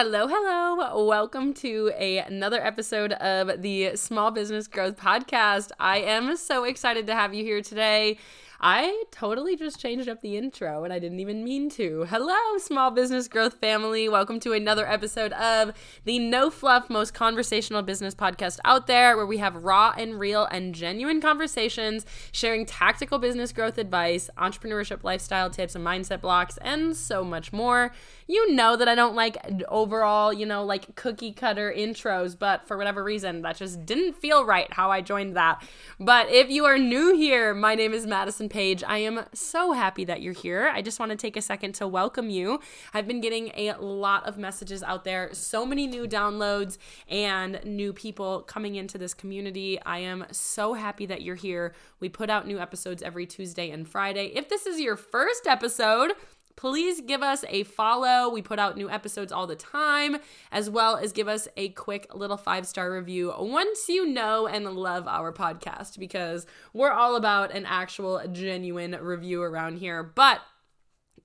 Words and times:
Hello, 0.00 0.28
hello. 0.28 1.04
Welcome 1.06 1.52
to 1.54 1.90
a, 1.98 2.18
another 2.18 2.64
episode 2.64 3.14
of 3.14 3.62
the 3.62 3.96
Small 3.96 4.30
Business 4.30 4.68
Growth 4.68 4.96
Podcast. 4.96 5.72
I 5.80 5.98
am 5.98 6.36
so 6.36 6.62
excited 6.62 7.08
to 7.08 7.16
have 7.16 7.34
you 7.34 7.42
here 7.42 7.62
today. 7.62 8.16
I 8.60 9.04
totally 9.12 9.54
just 9.54 9.78
changed 9.78 10.08
up 10.08 10.20
the 10.20 10.36
intro 10.36 10.82
and 10.82 10.92
I 10.92 10.98
didn't 10.98 11.20
even 11.20 11.44
mean 11.44 11.70
to. 11.70 12.06
Hello, 12.10 12.58
small 12.58 12.90
business 12.90 13.28
growth 13.28 13.60
family. 13.60 14.08
Welcome 14.08 14.40
to 14.40 14.52
another 14.52 14.84
episode 14.84 15.32
of 15.34 15.72
the 16.04 16.18
no 16.18 16.50
fluff, 16.50 16.90
most 16.90 17.14
conversational 17.14 17.82
business 17.82 18.16
podcast 18.16 18.58
out 18.64 18.88
there, 18.88 19.16
where 19.16 19.26
we 19.26 19.38
have 19.38 19.62
raw 19.62 19.94
and 19.96 20.18
real 20.18 20.44
and 20.46 20.74
genuine 20.74 21.20
conversations, 21.20 22.04
sharing 22.32 22.66
tactical 22.66 23.20
business 23.20 23.52
growth 23.52 23.78
advice, 23.78 24.28
entrepreneurship 24.36 25.04
lifestyle 25.04 25.50
tips, 25.50 25.76
and 25.76 25.86
mindset 25.86 26.20
blocks, 26.20 26.56
and 26.60 26.96
so 26.96 27.22
much 27.22 27.52
more. 27.52 27.92
You 28.26 28.52
know 28.52 28.74
that 28.74 28.88
I 28.88 28.96
don't 28.96 29.14
like 29.14 29.36
overall, 29.68 30.32
you 30.32 30.44
know, 30.44 30.64
like 30.64 30.96
cookie 30.96 31.32
cutter 31.32 31.72
intros, 31.74 32.36
but 32.36 32.66
for 32.66 32.76
whatever 32.76 33.04
reason, 33.04 33.42
that 33.42 33.56
just 33.56 33.86
didn't 33.86 34.14
feel 34.14 34.44
right 34.44 34.70
how 34.72 34.90
I 34.90 35.00
joined 35.00 35.36
that. 35.36 35.64
But 36.00 36.28
if 36.28 36.50
you 36.50 36.64
are 36.64 36.76
new 36.76 37.14
here, 37.14 37.54
my 37.54 37.76
name 37.76 37.94
is 37.94 38.04
Madison 38.04 38.47
Paige. 38.48 38.82
I 38.86 38.98
am 38.98 39.24
so 39.32 39.72
happy 39.72 40.04
that 40.04 40.22
you're 40.22 40.32
here. 40.32 40.70
I 40.74 40.82
just 40.82 40.98
want 41.00 41.10
to 41.10 41.16
take 41.16 41.36
a 41.36 41.42
second 41.42 41.74
to 41.76 41.88
welcome 41.88 42.30
you. 42.30 42.60
I've 42.94 43.06
been 43.06 43.20
getting 43.20 43.50
a 43.54 43.74
lot 43.74 44.26
of 44.26 44.38
messages 44.38 44.82
out 44.82 45.04
there, 45.04 45.30
so 45.32 45.66
many 45.66 45.86
new 45.86 46.06
downloads 46.06 46.78
and 47.08 47.60
new 47.64 47.92
people 47.92 48.42
coming 48.42 48.74
into 48.76 48.98
this 48.98 49.14
community. 49.14 49.80
I 49.82 49.98
am 49.98 50.26
so 50.30 50.74
happy 50.74 51.06
that 51.06 51.22
you're 51.22 51.36
here. 51.36 51.74
We 52.00 52.08
put 52.08 52.30
out 52.30 52.46
new 52.46 52.58
episodes 52.58 53.02
every 53.02 53.26
Tuesday 53.26 53.70
and 53.70 53.88
Friday. 53.88 54.32
If 54.34 54.48
this 54.48 54.66
is 54.66 54.80
your 54.80 54.96
first 54.96 55.46
episode, 55.46 56.12
please 56.58 57.00
give 57.00 57.22
us 57.22 57.44
a 57.48 57.62
follow. 57.62 58.28
We 58.28 58.42
put 58.42 58.58
out 58.58 58.76
new 58.76 58.90
episodes 58.90 59.30
all 59.30 59.46
the 59.46 59.54
time, 59.54 60.16
as 60.50 60.68
well 60.68 60.96
as 60.96 61.12
give 61.12 61.28
us 61.28 61.46
a 61.56 61.68
quick 61.70 62.12
little 62.12 62.36
five 62.36 62.66
star 62.66 62.92
review 62.92 63.32
once 63.38 63.88
you 63.88 64.04
know 64.04 64.48
and 64.48 64.66
love 64.66 65.06
our 65.06 65.32
podcast, 65.32 66.00
because 66.00 66.46
we're 66.72 66.90
all 66.90 67.14
about 67.14 67.54
an 67.54 67.64
actual, 67.64 68.20
genuine 68.32 68.98
review 69.00 69.40
around 69.40 69.78
here. 69.78 70.02
But 70.02 70.40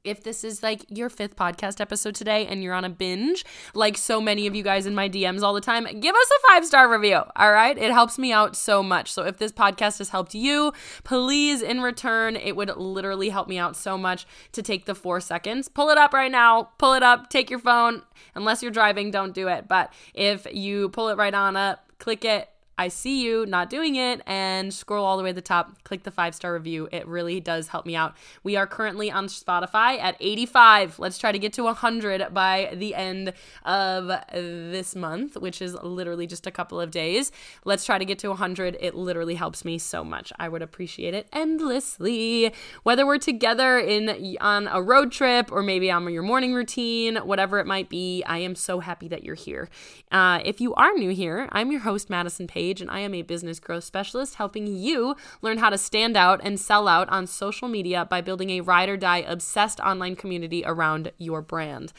if 0.04 0.24
this 0.24 0.44
is 0.44 0.62
like 0.62 0.86
your 0.90 1.10
fifth 1.10 1.36
podcast 1.36 1.80
episode 1.80 2.16
today 2.16 2.46
and 2.46 2.62
you're 2.62 2.74
on 2.74 2.84
a 2.84 2.90
binge, 2.90 3.46
like 3.74 3.98
so 3.98 4.20
many 4.20 4.48
of 4.48 4.56
you 4.56 4.64
guys 4.64 4.86
in 4.86 4.94
my 4.94 5.08
DMs 5.08 5.42
all 5.42 5.54
the 5.54 5.62
time, 5.62 5.86
give 6.00 6.16
us 6.16 6.30
a 6.32 6.48
five 6.48 6.66
star 6.66 6.92
review. 6.92 7.22
All 7.36 7.52
right. 7.52 7.78
It 7.78 7.92
helps 7.92 8.20
me 8.20 8.32
out 8.32 8.56
so 8.56 8.84
much. 8.84 9.12
So 9.12 9.24
if 9.24 9.38
this 9.38 9.52
podcast 9.52 10.00
has 10.00 10.10
helped 10.10 10.36
you, 10.36 10.74
please, 11.04 11.62
in 11.62 11.82
return, 11.82 12.36
it 12.36 12.56
would 12.56 12.76
literally 12.76 13.30
help 13.30 13.48
me 13.48 13.58
out 13.58 13.76
so 13.76 13.98
much 13.98 14.26
to 14.52 14.62
take 14.62 14.86
the 14.86 14.96
four 14.96 15.22
seconds. 15.22 15.70
Pull 15.70 15.90
it 15.90 15.98
up 15.98 16.14
right 16.14 16.32
now. 16.32 16.70
Pull 16.78 16.94
it 16.94 17.04
up. 17.04 17.30
Take 17.30 17.50
your 17.50 17.60
phone. 17.60 18.02
Unless 18.36 18.62
you're 18.62 18.72
driving, 18.72 19.12
don't 19.12 19.34
do 19.34 19.48
it. 19.48 19.68
But 19.68 19.94
if 20.14 20.46
you 20.52 20.90
pull 20.90 21.10
it 21.10 21.18
right 21.18 21.34
on 21.34 21.56
up, 21.56 21.92
click 22.00 22.26
it, 22.26 22.50
I 22.78 22.88
see 22.88 23.24
you 23.24 23.46
not 23.46 23.70
doing 23.70 23.96
it 23.96 24.22
and 24.26 24.74
scroll 24.74 25.06
all 25.06 25.18
the 25.18 25.24
way 25.24 25.30
to 25.30 25.36
the 25.36 25.42
top, 25.42 25.84
click 25.84 26.04
the 26.04 26.12
five 26.12 26.34
star 26.34 26.54
review. 26.54 26.90
It 26.92 27.08
really 27.08 27.40
does 27.40 27.68
help 27.68 27.86
me 27.86 27.96
out. 27.96 28.16
We 28.44 28.56
are 28.56 28.66
currently 28.66 29.12
on 29.12 29.28
Spotify 29.28 30.00
at 30.00 30.16
85. 30.20 30.98
Let's 30.98 31.20
try 31.20 31.32
to 31.32 31.38
get 31.38 31.54
to 31.54 31.64
100 31.64 32.34
by 32.34 32.74
the 32.74 32.96
end 32.96 33.34
of 33.64 34.08
this 34.34 34.96
month, 34.96 35.38
which 35.38 35.62
is 35.62 35.76
literally 35.76 36.26
just 36.26 36.48
a 36.48 36.52
couple 36.52 36.82
of 36.82 36.90
days. 36.90 37.32
Let's 37.64 37.86
try 37.86 38.00
to 38.00 38.06
get 38.06 38.18
to 38.20 38.30
100. 38.30 38.78
It 38.80 38.96
literally 38.96 39.36
helps 39.36 39.64
me 39.64 39.78
so 39.78 40.04
much. 40.04 40.34
I 40.40 40.50
would 40.50 40.64
appreciate 40.64 41.14
it 41.14 41.28
endlessly. 41.32 42.54
Whether 42.82 43.06
we're 43.06 43.20
together 43.20 43.78
in 43.78 44.38
on 44.42 44.68
a 44.68 44.82
road 44.82 45.12
trip 45.12 45.52
or 45.52 45.62
maybe 45.62 45.92
on 45.92 46.12
your 46.12 46.24
morning 46.24 46.54
routine, 46.54 47.18
whatever 47.18 47.60
it 47.60 47.68
might 47.68 47.90
be, 47.90 48.24
I 48.24 48.40
am 48.40 48.56
so 48.56 48.80
happy 48.80 49.08
that 49.10 49.24
you're 49.24 49.36
here. 49.36 49.70
Uh, 50.12 50.40
if 50.44 50.60
you 50.60 50.74
are 50.74 50.94
new 50.94 51.12
here, 51.12 51.48
I'm 51.52 51.72
your 51.72 51.82
host, 51.82 52.10
Madison 52.10 52.48
Paige 52.48 52.63
and 52.64 52.90
I 52.90 53.00
am 53.00 53.14
a 53.14 53.22
business 53.22 53.60
growth 53.60 53.84
specialist 53.84 54.36
helping 54.36 54.68
you 54.68 55.16
learn 55.42 55.58
how 55.58 55.70
to 55.70 55.78
stand 55.78 56.16
out 56.16 56.40
and 56.44 56.60
sell 56.60 56.88
out 56.88 57.10
on 57.10 57.28
social 57.28 57.68
media 57.68 58.06
by 58.06 58.22
building 58.22 58.50
a 58.50 58.62
ride 58.62 58.90
or 58.90 58.98
die 58.98 59.18
obsessed 59.18 59.80
online 59.80 60.16
community 60.16 60.64
around 60.66 61.12
your 61.18 61.42
brand. 61.42 61.94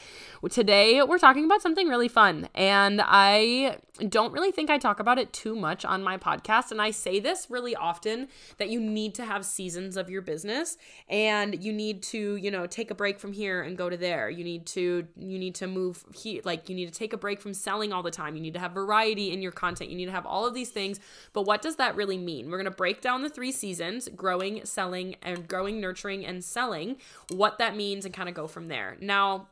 Today, 0.49 1.01
we're 1.03 1.17
talking 1.17 1.45
about 1.45 1.61
something 1.61 1.87
really 1.87 2.07
fun, 2.07 2.49
and 2.55 3.01
I 3.03 3.77
don't 4.09 4.33
really 4.33 4.51
think 4.51 4.69
I 4.69 4.77
talk 4.77 4.99
about 4.99 5.17
it 5.17 5.31
too 5.31 5.55
much 5.55 5.85
on 5.85 6.03
my 6.03 6.17
podcast. 6.17 6.71
And 6.71 6.81
I 6.81 6.91
say 6.91 7.19
this 7.19 7.47
really 7.49 7.75
often 7.75 8.27
that 8.57 8.69
you 8.69 8.79
need 8.79 9.15
to 9.15 9.25
have 9.25 9.45
seasons 9.45 9.95
of 9.95 10.09
your 10.09 10.21
business 10.21 10.77
and 11.09 11.63
you 11.63 11.71
need 11.71 12.03
to, 12.03 12.35
you 12.35 12.51
know, 12.51 12.67
take 12.67 12.91
a 12.91 12.95
break 12.95 13.19
from 13.19 13.31
here 13.31 13.61
and 13.61 13.77
go 13.77 13.89
to 13.89 13.97
there. 13.97 14.29
You 14.29 14.43
need 14.43 14.65
to, 14.67 15.07
you 15.17 15.39
need 15.39 15.55
to 15.55 15.67
move 15.67 16.03
here, 16.13 16.41
like 16.43 16.69
you 16.69 16.75
need 16.75 16.87
to 16.87 16.97
take 16.97 17.13
a 17.13 17.17
break 17.17 17.41
from 17.41 17.53
selling 17.53 17.93
all 17.93 18.03
the 18.03 18.11
time. 18.11 18.35
You 18.35 18.41
need 18.41 18.53
to 18.53 18.59
have 18.59 18.73
variety 18.73 19.31
in 19.31 19.41
your 19.41 19.51
content. 19.51 19.89
You 19.89 19.95
need 19.95 20.05
to 20.05 20.11
have 20.11 20.25
all 20.25 20.45
of 20.45 20.53
these 20.53 20.69
things. 20.69 20.99
But 21.33 21.43
what 21.43 21.61
does 21.61 21.77
that 21.77 21.95
really 21.95 22.17
mean? 22.17 22.49
We're 22.49 22.57
going 22.57 22.65
to 22.65 22.71
break 22.71 23.01
down 23.01 23.21
the 23.21 23.29
three 23.29 23.51
seasons 23.51 24.09
growing, 24.15 24.65
selling, 24.65 25.15
and 25.21 25.47
growing, 25.47 25.79
nurturing, 25.79 26.25
and 26.25 26.43
selling, 26.43 26.97
what 27.29 27.57
that 27.59 27.75
means, 27.75 28.05
and 28.05 28.13
kind 28.13 28.29
of 28.29 28.35
go 28.35 28.47
from 28.47 28.67
there. 28.67 28.97
Now, 28.99 29.47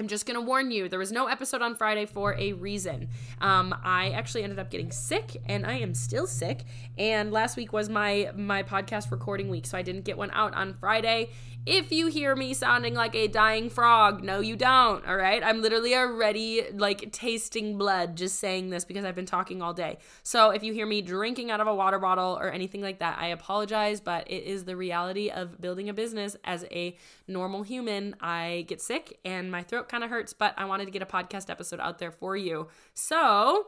I'm 0.00 0.08
just 0.08 0.24
gonna 0.24 0.40
warn 0.40 0.70
you, 0.70 0.88
there 0.88 0.98
was 0.98 1.12
no 1.12 1.26
episode 1.26 1.60
on 1.60 1.74
Friday 1.74 2.06
for 2.06 2.34
a 2.38 2.54
reason. 2.54 3.10
Um, 3.42 3.74
I 3.84 4.12
actually 4.12 4.44
ended 4.44 4.58
up 4.58 4.70
getting 4.70 4.90
sick, 4.90 5.36
and 5.44 5.66
I 5.66 5.74
am 5.74 5.92
still 5.92 6.26
sick. 6.26 6.64
And 6.96 7.30
last 7.30 7.58
week 7.58 7.74
was 7.74 7.90
my 7.90 8.30
my 8.34 8.62
podcast 8.62 9.10
recording 9.10 9.50
week, 9.50 9.66
so 9.66 9.76
I 9.76 9.82
didn't 9.82 10.06
get 10.06 10.16
one 10.16 10.30
out 10.30 10.54
on 10.54 10.72
Friday. 10.72 11.28
If 11.66 11.92
you 11.92 12.06
hear 12.06 12.34
me 12.34 12.54
sounding 12.54 12.94
like 12.94 13.14
a 13.14 13.28
dying 13.28 13.68
frog, 13.68 14.24
no, 14.24 14.40
you 14.40 14.56
don't. 14.56 15.06
All 15.06 15.16
right, 15.16 15.44
I'm 15.44 15.60
literally 15.60 15.94
already 15.94 16.62
like 16.72 17.12
tasting 17.12 17.76
blood 17.76 18.16
just 18.16 18.38
saying 18.38 18.70
this 18.70 18.86
because 18.86 19.04
I've 19.04 19.14
been 19.14 19.26
talking 19.26 19.60
all 19.60 19.74
day. 19.74 19.98
So 20.22 20.50
if 20.50 20.62
you 20.62 20.72
hear 20.72 20.86
me 20.86 21.02
drinking 21.02 21.50
out 21.50 21.60
of 21.60 21.66
a 21.66 21.74
water 21.74 21.98
bottle 21.98 22.38
or 22.40 22.50
anything 22.50 22.80
like 22.80 23.00
that, 23.00 23.18
I 23.18 23.26
apologize, 23.26 24.00
but 24.00 24.30
it 24.30 24.44
is 24.44 24.64
the 24.64 24.74
reality 24.74 25.28
of 25.28 25.60
building 25.60 25.90
a 25.90 25.92
business 25.92 26.34
as 26.44 26.64
a 26.70 26.96
normal 27.28 27.62
human. 27.62 28.16
I 28.22 28.64
get 28.66 28.80
sick 28.80 29.18
and 29.22 29.50
my 29.50 29.62
throat 29.62 29.89
kind 29.90 30.04
of 30.04 30.10
hurts, 30.10 30.32
but 30.32 30.54
I 30.56 30.64
wanted 30.64 30.86
to 30.86 30.90
get 30.90 31.02
a 31.02 31.06
podcast 31.06 31.50
episode 31.50 31.80
out 31.80 31.98
there 31.98 32.12
for 32.12 32.36
you. 32.36 32.68
So, 32.94 33.66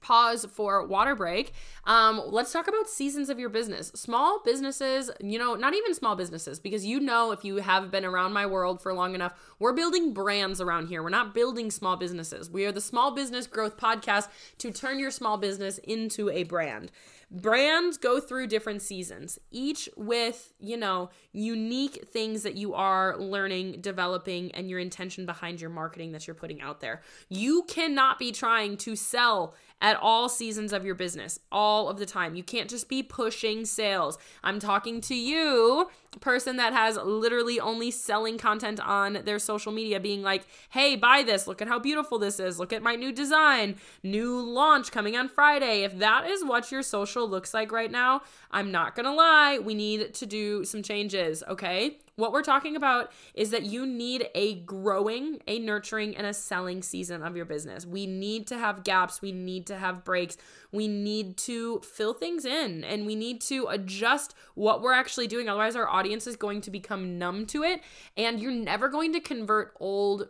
pause 0.00 0.46
for 0.52 0.86
water 0.86 1.14
break. 1.14 1.52
Um, 1.84 2.22
let's 2.26 2.52
talk 2.52 2.68
about 2.68 2.88
seasons 2.88 3.28
of 3.28 3.38
your 3.38 3.48
business. 3.48 3.88
Small 3.88 4.40
businesses, 4.44 5.10
you 5.20 5.38
know, 5.38 5.54
not 5.54 5.74
even 5.74 5.94
small 5.94 6.16
businesses, 6.16 6.58
because 6.58 6.86
you 6.86 7.00
know, 7.00 7.32
if 7.32 7.44
you 7.44 7.56
have 7.56 7.90
been 7.90 8.04
around 8.04 8.32
my 8.32 8.46
world 8.46 8.80
for 8.80 8.92
long 8.92 9.14
enough, 9.14 9.34
we're 9.58 9.72
building 9.72 10.14
brands 10.14 10.60
around 10.60 10.86
here. 10.86 11.02
We're 11.02 11.10
not 11.10 11.34
building 11.34 11.70
small 11.70 11.96
businesses. 11.96 12.50
We 12.50 12.64
are 12.66 12.72
the 12.72 12.80
Small 12.80 13.14
Business 13.14 13.46
Growth 13.46 13.76
Podcast 13.76 14.28
to 14.58 14.70
turn 14.70 14.98
your 14.98 15.10
small 15.10 15.36
business 15.38 15.78
into 15.78 16.30
a 16.30 16.44
brand 16.44 16.90
brands 17.30 17.98
go 17.98 18.20
through 18.20 18.46
different 18.46 18.82
seasons, 18.82 19.38
each 19.50 19.88
with, 19.96 20.52
you 20.58 20.76
know, 20.76 21.10
unique 21.32 22.06
things 22.08 22.42
that 22.44 22.54
you 22.56 22.74
are 22.74 23.16
learning, 23.18 23.80
developing, 23.80 24.50
and 24.52 24.70
your 24.70 24.78
intention 24.78 25.26
behind 25.26 25.60
your 25.60 25.70
marketing 25.70 26.12
that 26.12 26.26
you're 26.26 26.34
putting 26.34 26.60
out 26.60 26.80
there. 26.80 27.02
You 27.28 27.64
cannot 27.64 28.18
be 28.18 28.32
trying 28.32 28.76
to 28.78 28.94
sell 28.96 29.54
at 29.80 29.98
all 30.00 30.28
seasons 30.28 30.72
of 30.72 30.84
your 30.84 30.94
business 30.94 31.38
all 31.52 31.88
of 31.88 31.98
the 31.98 32.06
time. 32.06 32.34
You 32.34 32.42
can't 32.42 32.70
just 32.70 32.88
be 32.88 33.02
pushing 33.02 33.64
sales. 33.64 34.18
I'm 34.42 34.58
talking 34.58 35.00
to 35.02 35.14
you, 35.14 35.88
person 36.20 36.56
that 36.56 36.72
has 36.72 36.96
literally 36.96 37.60
only 37.60 37.90
selling 37.90 38.38
content 38.38 38.80
on 38.80 39.20
their 39.24 39.38
social 39.38 39.72
media, 39.72 40.00
being 40.00 40.22
like, 40.22 40.46
hey, 40.70 40.96
buy 40.96 41.22
this. 41.22 41.46
Look 41.46 41.60
at 41.60 41.68
how 41.68 41.78
beautiful 41.78 42.18
this 42.18 42.40
is. 42.40 42.58
Look 42.58 42.72
at 42.72 42.82
my 42.82 42.96
new 42.96 43.12
design, 43.12 43.76
new 44.02 44.40
launch 44.40 44.90
coming 44.90 45.16
on 45.16 45.28
Friday. 45.28 45.82
If 45.82 45.98
that 45.98 46.26
is 46.26 46.42
what 46.42 46.72
your 46.72 46.82
social 46.82 47.28
looks 47.28 47.52
like 47.52 47.70
right 47.70 47.90
now, 47.90 48.22
I'm 48.50 48.72
not 48.72 48.94
gonna 48.96 49.14
lie, 49.14 49.58
we 49.58 49.74
need 49.74 50.14
to 50.14 50.26
do 50.26 50.64
some 50.64 50.82
changes, 50.82 51.42
okay? 51.48 51.98
What 52.16 52.32
we're 52.32 52.42
talking 52.42 52.76
about 52.76 53.12
is 53.34 53.50
that 53.50 53.64
you 53.64 53.86
need 53.86 54.30
a 54.34 54.60
growing, 54.60 55.40
a 55.46 55.58
nurturing, 55.58 56.16
and 56.16 56.26
a 56.26 56.32
selling 56.32 56.82
season 56.82 57.22
of 57.22 57.36
your 57.36 57.44
business. 57.44 57.84
We 57.84 58.06
need 58.06 58.46
to 58.46 58.56
have 58.56 58.84
gaps. 58.84 59.20
We 59.20 59.32
need 59.32 59.66
to 59.66 59.76
have 59.76 60.02
breaks. 60.02 60.38
We 60.72 60.88
need 60.88 61.36
to 61.38 61.80
fill 61.80 62.14
things 62.14 62.46
in 62.46 62.84
and 62.84 63.04
we 63.04 63.16
need 63.16 63.42
to 63.42 63.66
adjust 63.68 64.34
what 64.54 64.80
we're 64.80 64.94
actually 64.94 65.26
doing. 65.26 65.50
Otherwise, 65.50 65.76
our 65.76 65.88
audience 65.88 66.26
is 66.26 66.36
going 66.36 66.62
to 66.62 66.70
become 66.70 67.18
numb 67.18 67.44
to 67.46 67.62
it 67.62 67.82
and 68.16 68.40
you're 68.40 68.50
never 68.50 68.88
going 68.88 69.12
to 69.12 69.20
convert 69.20 69.74
old 69.78 70.28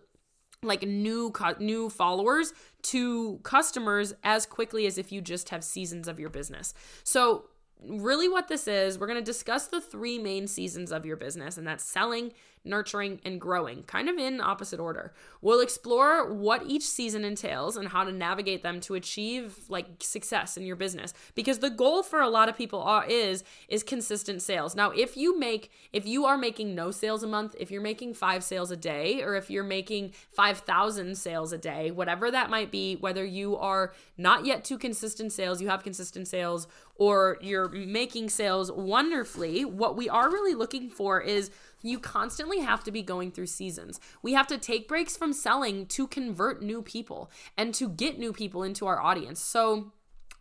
like 0.62 0.82
new 0.82 1.32
new 1.60 1.88
followers 1.88 2.52
to 2.82 3.38
customers 3.44 4.12
as 4.24 4.44
quickly 4.46 4.86
as 4.86 4.98
if 4.98 5.12
you 5.12 5.20
just 5.20 5.50
have 5.50 5.62
seasons 5.62 6.08
of 6.08 6.18
your 6.18 6.30
business. 6.30 6.74
So 7.04 7.44
really 7.84 8.28
what 8.28 8.48
this 8.48 8.66
is, 8.66 8.98
we're 8.98 9.06
going 9.06 9.18
to 9.18 9.24
discuss 9.24 9.66
the 9.66 9.80
three 9.80 10.18
main 10.18 10.46
seasons 10.46 10.92
of 10.92 11.04
your 11.04 11.16
business, 11.16 11.58
and 11.58 11.66
that's 11.66 11.84
selling, 11.84 12.32
nurturing, 12.64 13.20
and 13.24 13.40
growing, 13.40 13.82
kind 13.84 14.08
of 14.08 14.16
in 14.16 14.40
opposite 14.40 14.80
order. 14.80 15.12
We'll 15.40 15.60
explore 15.60 16.32
what 16.32 16.66
each 16.66 16.82
season 16.82 17.24
entails 17.24 17.76
and 17.76 17.88
how 17.88 18.04
to 18.04 18.12
navigate 18.12 18.62
them 18.62 18.80
to 18.82 18.94
achieve 18.94 19.56
like 19.68 19.86
success 20.00 20.56
in 20.56 20.64
your 20.64 20.76
business. 20.76 21.14
Because 21.34 21.60
the 21.60 21.70
goal 21.70 22.02
for 22.02 22.20
a 22.20 22.28
lot 22.28 22.48
of 22.48 22.56
people 22.56 22.82
are, 22.82 23.06
is 23.06 23.44
is 23.68 23.82
consistent 23.82 24.42
sales. 24.42 24.74
Now, 24.74 24.90
if 24.90 25.16
you 25.16 25.38
make 25.38 25.70
if 25.92 26.06
you 26.06 26.24
are 26.26 26.36
making 26.36 26.74
no 26.74 26.90
sales 26.90 27.22
a 27.22 27.28
month, 27.28 27.54
if 27.58 27.70
you're 27.70 27.82
making 27.82 28.14
5 28.14 28.42
sales 28.42 28.70
a 28.70 28.76
day 28.76 29.22
or 29.22 29.36
if 29.36 29.50
you're 29.50 29.64
making 29.64 30.12
5,000 30.32 31.16
sales 31.16 31.52
a 31.52 31.58
day, 31.58 31.90
whatever 31.90 32.30
that 32.30 32.50
might 32.50 32.70
be, 32.70 32.96
whether 32.96 33.24
you 33.24 33.56
are 33.56 33.92
not 34.18 34.44
yet 34.44 34.64
to 34.64 34.78
consistent 34.78 35.32
sales, 35.32 35.60
you 35.60 35.68
have 35.68 35.82
consistent 35.84 36.26
sales 36.26 36.66
or 36.98 37.38
you're 37.40 37.68
making 37.68 38.30
sales 38.30 38.72
wonderfully, 38.72 39.64
what 39.64 39.96
we 39.96 40.08
are 40.08 40.30
really 40.30 40.54
looking 40.54 40.88
for 40.88 41.20
is 41.20 41.50
you 41.82 41.98
constantly 41.98 42.60
have 42.60 42.82
to 42.84 42.90
be 42.90 43.02
going 43.02 43.30
through 43.30 43.46
seasons. 43.46 44.00
We 44.22 44.32
have 44.32 44.46
to 44.48 44.58
take 44.58 44.88
breaks 44.88 45.16
from 45.16 45.32
selling 45.32 45.86
to 45.86 46.06
convert 46.06 46.62
new 46.62 46.82
people 46.82 47.30
and 47.56 47.74
to 47.74 47.88
get 47.88 48.18
new 48.18 48.32
people 48.32 48.62
into 48.62 48.86
our 48.86 49.00
audience. 49.00 49.40
So, 49.40 49.92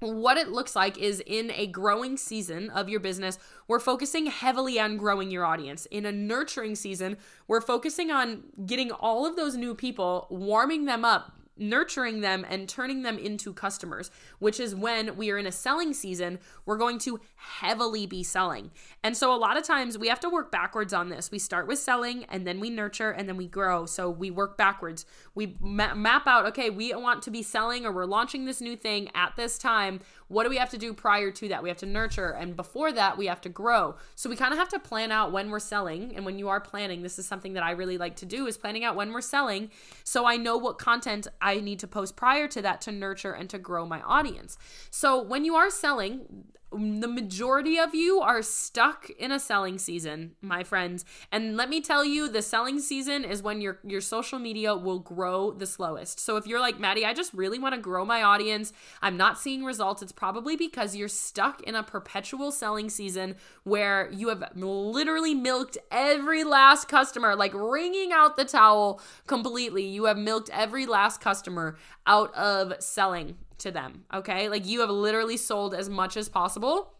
what 0.02 0.38
it 0.38 0.50
looks 0.50 0.76
like 0.76 0.98
is 0.98 1.22
in 1.26 1.52
a 1.52 1.68
growing 1.68 2.18
season 2.18 2.70
of 2.70 2.90
your 2.90 3.00
business, 3.00 3.40
we're 3.68 3.80
focusing 3.80 4.26
heavily 4.26 4.80
on 4.80 4.98
growing 4.98 5.32
your 5.32 5.46
audience. 5.46 5.86
In 5.88 6.06
a 6.06 6.12
nurturing 6.12 6.76
season, 6.76 7.18
we're 7.48 7.62
focusing 7.62 8.12
on 8.12 8.44
getting 8.66 8.92
all 8.92 9.26
of 9.26 9.38
those 9.38 9.56
new 9.56 9.74
people, 9.74 10.28
warming 10.30 10.86
them 10.86 11.06
up, 11.06 11.35
nurturing 11.58 12.22
them 12.22 12.46
and 12.50 12.68
turning 12.68 13.04
them 13.04 13.18
into 13.18 13.54
customers, 13.54 14.12
which 14.40 14.60
is 14.60 14.76
when 14.76 15.16
we 15.16 15.32
are 15.32 15.38
in 15.38 15.48
a 15.48 15.52
selling 15.52 15.94
season, 15.94 16.40
we're 16.66 16.78
going 16.78 17.00
to 17.00 17.20
heavily 17.36 18.06
be 18.06 18.24
selling. 18.24 18.72
And 19.04 19.16
so 19.16 19.34
a 19.34 19.38
lot 19.38 19.58
of 19.58 19.64
times 19.64 19.98
we 19.98 20.08
have 20.08 20.20
to 20.22 20.30
work 20.30 20.52
backwards 20.52 20.94
on 20.94 21.10
this. 21.10 21.32
We 21.32 21.40
start 21.40 21.68
with 21.68 21.80
selling 21.80 22.26
and 22.26 22.46
then 22.46 22.60
we 22.60 22.70
nurture 22.70 23.12
and 23.12 23.28
then 23.28 23.38
we 23.38 23.48
grow. 23.48 23.86
So 23.86 24.10
we 24.10 24.32
work 24.32 24.58
backwards. 24.58 25.06
We 25.34 25.56
ma- 25.60 25.96
map 25.96 26.28
out, 26.28 26.46
okay, 26.48 26.70
we 26.70 26.94
want 26.94 27.22
to 27.24 27.32
be 27.32 27.44
selling 27.44 27.86
or 27.86 27.92
we're 27.92 28.06
launching 28.06 28.46
this 28.46 28.62
new 28.62 28.76
thing 28.76 29.10
at 29.16 29.36
this 29.36 29.58
time. 29.58 30.02
What 30.28 30.44
do 30.44 30.50
we 30.50 30.58
have 30.58 30.72
to 30.72 30.78
do 30.78 30.94
prior 30.94 31.32
to 31.32 31.48
that? 31.50 31.62
We 31.62 31.70
have 31.70 31.78
to 31.80 31.86
nurture. 31.86 32.30
And 32.30 32.56
before 32.56 32.92
that, 32.92 33.18
we 33.18 33.28
have 33.28 33.42
to 33.42 33.50
grow. 33.50 33.96
So 34.16 34.30
we 34.30 34.36
kind 34.36 34.54
of 34.54 34.60
have 34.60 34.70
to 34.70 34.80
plan 34.80 35.12
out 35.12 35.32
when 35.32 35.52
we're 35.52 35.60
selling. 35.60 36.16
And 36.16 36.26
when 36.26 36.40
you 36.40 36.50
are 36.50 36.60
planning, 36.60 37.04
this 37.04 37.20
is 37.20 37.28
something 37.28 37.54
that 37.54 37.64
I 37.64 37.72
really 37.72 37.98
like 37.98 38.16
to 38.18 38.26
do 38.26 38.48
is 38.48 38.58
planning 38.58 38.84
out 38.84 38.96
when 38.96 39.12
we're 39.12 39.22
selling. 39.22 39.70
So 40.04 40.26
I 40.26 40.38
know 40.38 40.58
what 40.58 40.80
content 40.80 41.28
I 41.42 41.60
need 41.60 41.80
to 41.80 41.88
post 41.88 42.16
prior 42.16 42.48
to 42.48 42.62
that 42.64 42.82
to 42.82 42.92
nurture 42.92 43.34
and 43.34 43.50
to 43.52 43.60
grow 43.60 43.86
my 43.86 44.02
audience. 44.02 44.58
So 44.90 45.22
when 45.22 45.46
you 45.46 45.56
are 45.56 45.70
selling, 45.70 46.46
the 46.72 47.08
majority 47.08 47.78
of 47.78 47.96
you 47.96 48.20
are 48.20 48.42
stuck 48.42 49.10
in 49.12 49.32
a 49.32 49.40
selling 49.40 49.78
season, 49.78 50.32
my 50.42 50.64
friends. 50.64 51.06
And 51.32 51.56
let 51.56 51.70
me 51.70 51.80
tell 51.80 52.04
you, 52.04 52.28
the 52.28 52.42
selling 52.42 52.80
season 52.80 53.24
is 53.24 53.42
when 53.42 53.62
your 53.62 53.80
your 53.84 54.02
social 54.02 54.40
media 54.40 54.76
will 54.76 55.00
grow 55.00 55.52
the 55.52 55.66
slowest. 55.66 56.20
So 56.20 56.38
if 56.38 56.48
you're 56.48 56.60
like, 56.60 56.80
Maddie, 56.80 57.06
I 57.06 57.14
just 57.14 57.34
really 57.34 57.60
want 57.60 57.76
to 57.76 57.82
grow 57.82 58.04
my 58.04 58.24
audience, 58.24 58.74
I'm 59.02 59.18
not 59.18 59.40
seeing 59.40 59.64
results, 59.64 60.02
it's 60.02 60.12
probably 60.12 60.56
because 60.56 60.96
you're 60.96 61.08
stuck 61.08 61.62
in 61.64 61.76
a 61.76 61.84
perpetual 61.84 62.52
selling 62.52 62.90
season 62.90 63.36
where 63.64 64.10
you 64.12 64.30
have 64.30 64.44
literally 64.56 65.34
milked 65.34 65.78
every 65.92 66.44
last 66.44 66.88
customer, 66.88 67.36
like 67.36 67.54
wringing 67.54 68.12
out 68.12 68.38
the 68.38 68.46
towel 68.46 69.02
completely. 69.28 69.86
You 69.86 70.06
have 70.06 70.18
milked 70.18 70.50
every 70.52 70.86
last 70.86 71.22
customer 71.22 71.78
out 72.06 72.34
of 72.36 72.74
selling 72.80 73.38
to 73.60 73.72
them, 73.72 74.06
okay? 74.14 74.50
Like 74.50 74.66
you 74.66 74.82
have 74.82 74.90
literally 74.90 75.38
sold 75.38 75.74
as 75.74 75.90
much 75.90 76.18
as 76.18 76.30
possible. 76.30 76.92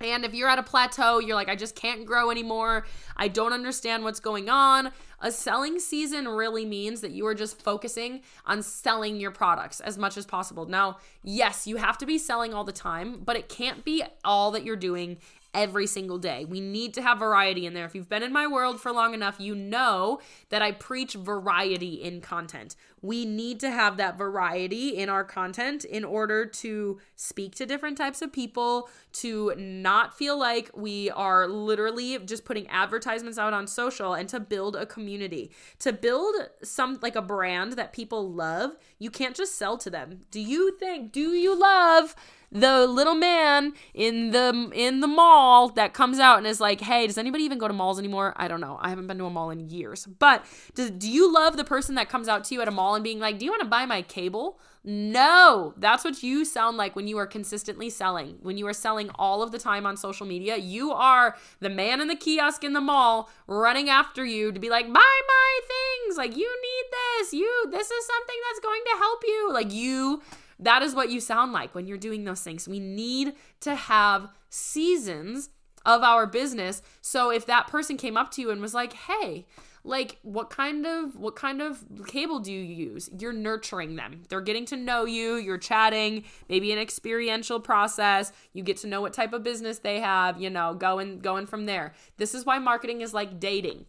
And 0.00 0.24
if 0.24 0.32
you're 0.32 0.48
at 0.48 0.60
a 0.60 0.62
plateau, 0.62 1.18
you're 1.18 1.34
like, 1.34 1.48
I 1.48 1.56
just 1.56 1.74
can't 1.74 2.06
grow 2.06 2.30
anymore. 2.30 2.86
I 3.16 3.26
don't 3.26 3.52
understand 3.52 4.04
what's 4.04 4.20
going 4.20 4.48
on. 4.48 4.92
A 5.20 5.32
selling 5.32 5.80
season 5.80 6.28
really 6.28 6.64
means 6.64 7.00
that 7.00 7.10
you 7.10 7.26
are 7.26 7.34
just 7.34 7.60
focusing 7.60 8.20
on 8.46 8.62
selling 8.62 9.16
your 9.16 9.32
products 9.32 9.80
as 9.80 9.98
much 9.98 10.16
as 10.16 10.24
possible. 10.24 10.66
Now, 10.66 10.98
yes, 11.24 11.66
you 11.66 11.78
have 11.78 11.98
to 11.98 12.06
be 12.06 12.16
selling 12.16 12.54
all 12.54 12.62
the 12.62 12.70
time, 12.70 13.22
but 13.24 13.34
it 13.34 13.48
can't 13.48 13.84
be 13.84 14.04
all 14.24 14.52
that 14.52 14.64
you're 14.64 14.76
doing 14.76 15.18
every 15.54 15.86
single 15.86 16.18
day. 16.18 16.44
We 16.44 16.60
need 16.60 16.94
to 16.94 17.02
have 17.02 17.18
variety 17.18 17.66
in 17.66 17.74
there. 17.74 17.84
If 17.84 17.94
you've 17.94 18.08
been 18.08 18.22
in 18.22 18.32
my 18.32 18.46
world 18.46 18.80
for 18.80 18.92
long 18.92 19.14
enough, 19.14 19.36
you 19.38 19.54
know 19.54 20.20
that 20.50 20.62
I 20.62 20.72
preach 20.72 21.14
variety 21.14 21.94
in 21.94 22.20
content. 22.20 22.76
We 23.00 23.24
need 23.24 23.60
to 23.60 23.70
have 23.70 23.96
that 23.96 24.18
variety 24.18 24.96
in 24.96 25.08
our 25.08 25.24
content 25.24 25.84
in 25.84 26.04
order 26.04 26.44
to 26.46 26.98
speak 27.16 27.54
to 27.56 27.66
different 27.66 27.96
types 27.96 28.22
of 28.22 28.32
people, 28.32 28.88
to 29.14 29.54
not 29.56 30.16
feel 30.16 30.38
like 30.38 30.70
we 30.74 31.10
are 31.10 31.46
literally 31.46 32.18
just 32.18 32.44
putting 32.44 32.66
advertisements 32.68 33.38
out 33.38 33.52
on 33.52 33.66
social 33.66 34.14
and 34.14 34.28
to 34.28 34.40
build 34.40 34.76
a 34.76 34.86
community. 34.86 35.50
To 35.80 35.92
build 35.92 36.34
some 36.62 36.98
like 37.00 37.16
a 37.16 37.22
brand 37.22 37.74
that 37.74 37.92
people 37.92 38.30
love, 38.30 38.72
you 38.98 39.10
can't 39.10 39.36
just 39.36 39.56
sell 39.56 39.78
to 39.78 39.90
them. 39.90 40.20
Do 40.30 40.40
you 40.40 40.76
think 40.78 41.12
do 41.12 41.32
you 41.32 41.58
love 41.58 42.14
the 42.50 42.86
little 42.86 43.14
man 43.14 43.74
in 43.94 44.30
the 44.30 44.70
in 44.74 45.00
the 45.00 45.06
mall 45.06 45.68
that 45.70 45.92
comes 45.92 46.18
out 46.18 46.38
and 46.38 46.46
is 46.46 46.60
like, 46.60 46.80
"Hey, 46.80 47.06
does 47.06 47.18
anybody 47.18 47.44
even 47.44 47.58
go 47.58 47.68
to 47.68 47.74
malls 47.74 47.98
anymore?" 47.98 48.32
I 48.36 48.48
don't 48.48 48.60
know. 48.60 48.78
I 48.80 48.88
haven't 48.88 49.06
been 49.06 49.18
to 49.18 49.24
a 49.26 49.30
mall 49.30 49.50
in 49.50 49.68
years. 49.68 50.06
But 50.06 50.44
do, 50.74 50.88
do 50.90 51.10
you 51.10 51.32
love 51.32 51.56
the 51.56 51.64
person 51.64 51.94
that 51.96 52.08
comes 52.08 52.28
out 52.28 52.44
to 52.44 52.54
you 52.54 52.62
at 52.62 52.68
a 52.68 52.70
mall 52.70 52.94
and 52.94 53.04
being 53.04 53.18
like, 53.18 53.38
"Do 53.38 53.44
you 53.44 53.50
want 53.50 53.62
to 53.62 53.68
buy 53.68 53.84
my 53.86 54.02
cable?" 54.02 54.58
No, 54.84 55.74
that's 55.76 56.02
what 56.02 56.22
you 56.22 56.46
sound 56.46 56.78
like 56.78 56.96
when 56.96 57.08
you 57.08 57.18
are 57.18 57.26
consistently 57.26 57.90
selling. 57.90 58.38
When 58.40 58.56
you 58.56 58.66
are 58.68 58.72
selling 58.72 59.10
all 59.16 59.42
of 59.42 59.52
the 59.52 59.58
time 59.58 59.84
on 59.84 59.98
social 59.98 60.26
media, 60.26 60.56
you 60.56 60.92
are 60.92 61.36
the 61.60 61.68
man 61.68 62.00
in 62.00 62.08
the 62.08 62.16
kiosk 62.16 62.64
in 62.64 62.72
the 62.72 62.80
mall 62.80 63.28
running 63.46 63.90
after 63.90 64.24
you 64.24 64.50
to 64.50 64.58
be 64.58 64.70
like, 64.70 64.86
buy 64.86 65.20
my 65.28 65.60
things. 65.66 66.16
Like, 66.16 66.36
you 66.36 66.48
need 66.48 66.84
this. 66.90 67.34
You, 67.34 67.66
this 67.70 67.90
is 67.90 68.06
something 68.06 68.36
that's 68.48 68.60
going 68.60 68.80
to 68.92 68.98
help 68.98 69.22
you. 69.26 69.52
Like, 69.52 69.72
you 69.72 70.22
that 70.58 70.82
is 70.82 70.94
what 70.94 71.10
you 71.10 71.20
sound 71.20 71.52
like 71.52 71.74
when 71.74 71.86
you're 71.86 71.98
doing 71.98 72.24
those 72.24 72.42
things. 72.42 72.68
We 72.68 72.80
need 72.80 73.34
to 73.60 73.74
have 73.74 74.28
seasons 74.50 75.50
of 75.86 76.02
our 76.02 76.26
business. 76.26 76.82
So 77.00 77.30
if 77.30 77.46
that 77.46 77.68
person 77.68 77.96
came 77.96 78.16
up 78.16 78.30
to 78.32 78.40
you 78.40 78.50
and 78.50 78.60
was 78.60 78.74
like, 78.74 78.92
"Hey, 78.92 79.46
like 79.84 80.18
what 80.22 80.50
kind 80.50 80.86
of 80.86 81.16
what 81.16 81.36
kind 81.36 81.62
of 81.62 81.84
cable 82.06 82.40
do 82.40 82.52
you 82.52 82.60
use? 82.60 83.08
You're 83.18 83.32
nurturing 83.32 83.96
them. 83.96 84.22
They're 84.28 84.40
getting 84.40 84.66
to 84.66 84.76
know 84.76 85.04
you. 85.04 85.36
You're 85.36 85.58
chatting 85.58 86.24
maybe 86.48 86.72
an 86.72 86.78
experiential 86.78 87.60
process. 87.60 88.32
You 88.52 88.62
get 88.62 88.76
to 88.78 88.86
know 88.86 89.00
what 89.00 89.12
type 89.12 89.32
of 89.32 89.42
business 89.42 89.78
they 89.78 90.00
have 90.00 90.40
you 90.40 90.50
know 90.50 90.74
going 90.74 91.20
going 91.20 91.46
from 91.46 91.66
there. 91.66 91.94
This 92.16 92.34
is 92.34 92.44
why 92.44 92.58
marketing 92.58 93.00
is 93.00 93.14
like 93.14 93.40
dating. 93.40 93.86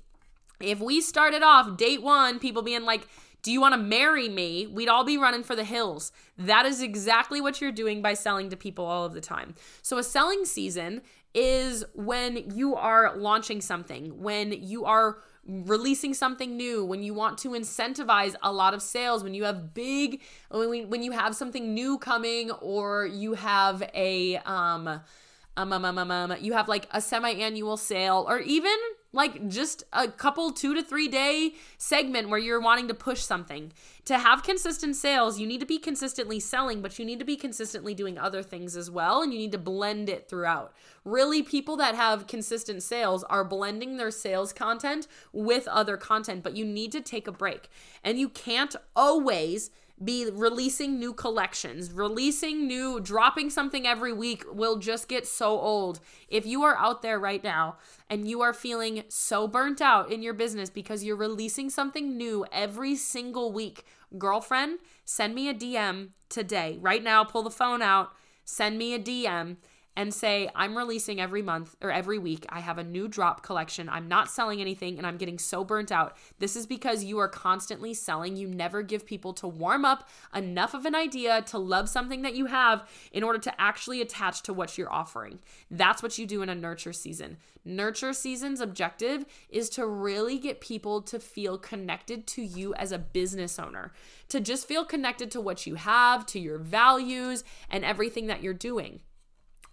If 0.61 0.79
we 0.79 1.01
started 1.01 1.43
off 1.43 1.77
date 1.77 2.01
one 2.01 2.39
people 2.39 2.61
being 2.61 2.83
like 2.83 3.07
do 3.41 3.51
you 3.51 3.61
want 3.61 3.73
to 3.73 3.79
marry 3.79 4.27
me? 4.27 4.67
We'd 4.67 4.89
all 4.89 5.03
be 5.03 5.17
running 5.17 5.43
for 5.43 5.55
the 5.55 5.63
hills. 5.63 6.11
That 6.37 6.65
is 6.65 6.81
exactly 6.81 7.39
what 7.39 7.61
you're 7.61 7.71
doing 7.71 8.01
by 8.01 8.13
selling 8.13 8.49
to 8.49 8.57
people 8.57 8.85
all 8.85 9.05
of 9.05 9.13
the 9.13 9.21
time. 9.21 9.55
So, 9.81 9.97
a 9.97 10.03
selling 10.03 10.45
season 10.45 11.01
is 11.33 11.85
when 11.93 12.55
you 12.55 12.75
are 12.75 13.15
launching 13.15 13.61
something, 13.61 14.21
when 14.21 14.51
you 14.51 14.85
are 14.85 15.19
releasing 15.47 16.13
something 16.13 16.57
new, 16.57 16.83
when 16.83 17.01
you 17.01 17.13
want 17.13 17.37
to 17.39 17.49
incentivize 17.49 18.35
a 18.43 18.51
lot 18.51 18.73
of 18.73 18.81
sales, 18.81 19.23
when 19.23 19.33
you 19.33 19.43
have 19.43 19.73
big, 19.73 20.21
when, 20.49 20.89
when 20.89 21.03
you 21.03 21.11
have 21.11 21.35
something 21.35 21.73
new 21.73 21.97
coming, 21.97 22.51
or 22.51 23.05
you 23.05 23.33
have 23.35 23.83
a, 23.93 24.37
um, 24.37 24.87
um, 25.57 25.73
um, 25.73 25.85
um, 25.85 25.97
um, 25.97 26.11
um 26.11 26.35
you 26.39 26.53
have 26.53 26.67
like 26.67 26.87
a 26.91 27.01
semi 27.01 27.31
annual 27.31 27.77
sale, 27.77 28.25
or 28.27 28.39
even 28.39 28.75
like 29.11 29.47
just 29.47 29.83
a 29.91 30.07
couple 30.07 30.51
two 30.51 30.73
to 30.75 30.83
three 30.83 31.07
day 31.07 31.53
segment 31.77 32.29
where 32.29 32.39
you're 32.39 32.61
wanting 32.61 32.87
to 32.87 32.93
push 32.93 33.21
something. 33.21 33.71
To 34.05 34.17
have 34.17 34.43
consistent 34.43 34.95
sales 34.95 35.39
you 35.39 35.47
need 35.47 35.59
to 35.59 35.65
be 35.65 35.79
consistently 35.79 36.39
selling 36.39 36.81
but 36.81 36.97
you 36.99 37.05
need 37.05 37.19
to 37.19 37.25
be 37.25 37.35
consistently 37.35 37.93
doing 37.93 38.17
other 38.17 38.43
things 38.43 38.75
as 38.75 38.89
well 38.91 39.21
and 39.21 39.33
you 39.33 39.39
need 39.39 39.51
to 39.51 39.57
blend 39.57 40.09
it 40.09 40.29
throughout. 40.29 40.73
Really 41.03 41.41
people 41.41 41.77
that 41.77 41.95
have 41.95 42.27
consistent 42.27 42.83
sales 42.83 43.23
are 43.25 43.43
blending 43.43 43.97
their 43.97 44.11
sales 44.11 44.53
content 44.53 45.07
with 45.33 45.67
other 45.67 45.97
content 45.97 46.43
but 46.43 46.55
you 46.55 46.65
need 46.65 46.91
to 46.91 47.01
take 47.01 47.27
a 47.27 47.31
break. 47.31 47.69
And 48.03 48.19
you 48.19 48.29
can't 48.29 48.75
always 48.95 49.71
be 50.03 50.29
releasing 50.31 50.97
new 50.97 51.13
collections, 51.13 51.91
releasing 51.91 52.67
new, 52.67 52.99
dropping 52.99 53.49
something 53.49 53.85
every 53.85 54.13
week 54.13 54.43
will 54.51 54.77
just 54.77 55.07
get 55.07 55.27
so 55.27 55.59
old. 55.59 55.99
If 56.29 56.45
you 56.45 56.63
are 56.63 56.77
out 56.77 57.01
there 57.01 57.19
right 57.19 57.43
now 57.43 57.77
and 58.09 58.27
you 58.27 58.41
are 58.41 58.53
feeling 58.53 59.03
so 59.09 59.47
burnt 59.47 59.81
out 59.81 60.11
in 60.11 60.21
your 60.21 60.33
business 60.33 60.69
because 60.69 61.03
you're 61.03 61.15
releasing 61.15 61.69
something 61.69 62.15
new 62.15 62.45
every 62.51 62.95
single 62.95 63.51
week, 63.51 63.85
girlfriend, 64.17 64.79
send 65.03 65.35
me 65.35 65.49
a 65.49 65.53
DM 65.53 66.09
today. 66.29 66.77
Right 66.79 67.03
now, 67.03 67.23
pull 67.23 67.43
the 67.43 67.51
phone 67.51 67.81
out, 67.81 68.13
send 68.45 68.77
me 68.77 68.93
a 68.93 68.99
DM 68.99 69.57
and 69.99 70.13
say, 70.13 70.49
I'm 70.55 70.77
releasing 70.77 71.19
every 71.19 71.41
month 71.41 71.75
or 71.81 71.91
every 71.91 72.17
week. 72.17 72.45
I 72.47 72.61
have 72.61 72.77
a 72.77 72.85
new 72.85 73.09
drop 73.09 73.43
collection. 73.43 73.89
I'm 73.89 74.07
not 74.07 74.29
selling 74.29 74.61
anything 74.61 74.97
and 74.97 75.05
I'm 75.05 75.17
getting 75.17 75.37
so 75.37 75.65
burnt 75.65 75.91
out. 75.91 76.15
This 76.39 76.55
is 76.55 76.65
because 76.65 77.03
you 77.03 77.19
are 77.19 77.27
constantly 77.27 77.93
selling. 77.93 78.37
You 78.37 78.47
never 78.47 78.81
give 78.81 79.05
people 79.05 79.33
to 79.33 79.47
warm 79.47 79.83
up 79.83 80.07
enough 80.33 80.73
of 80.73 80.85
an 80.85 80.95
idea 80.95 81.41
to 81.47 81.57
love 81.57 81.89
something 81.89 82.21
that 82.21 82.33
you 82.33 82.45
have 82.45 82.87
in 83.11 83.23
order 83.23 83.39
to 83.39 83.59
actually 83.59 83.99
attach 83.99 84.41
to 84.43 84.53
what 84.53 84.77
you're 84.77 84.89
offering. 84.89 85.39
That's 85.69 86.01
what 86.01 86.17
you 86.17 86.25
do 86.25 86.41
in 86.43 86.47
a 86.47 86.55
nurture 86.55 86.93
season. 86.93 87.35
Nurture 87.65 88.13
season's 88.13 88.61
objective 88.61 89.25
is 89.49 89.69
to 89.71 89.85
really 89.85 90.37
get 90.37 90.61
people 90.61 91.01
to 91.01 91.19
feel 91.19 91.57
connected 91.57 92.25
to 92.27 92.41
you 92.41 92.73
as 92.75 92.93
a 92.93 92.97
business 92.97 93.59
owner, 93.59 93.91
to 94.29 94.39
just 94.39 94.65
feel 94.65 94.85
connected 94.85 95.29
to 95.31 95.41
what 95.41 95.67
you 95.67 95.75
have, 95.75 96.25
to 96.27 96.39
your 96.39 96.57
values, 96.57 97.43
and 97.69 97.83
everything 97.83 98.27
that 98.27 98.41
you're 98.41 98.53
doing. 98.53 99.01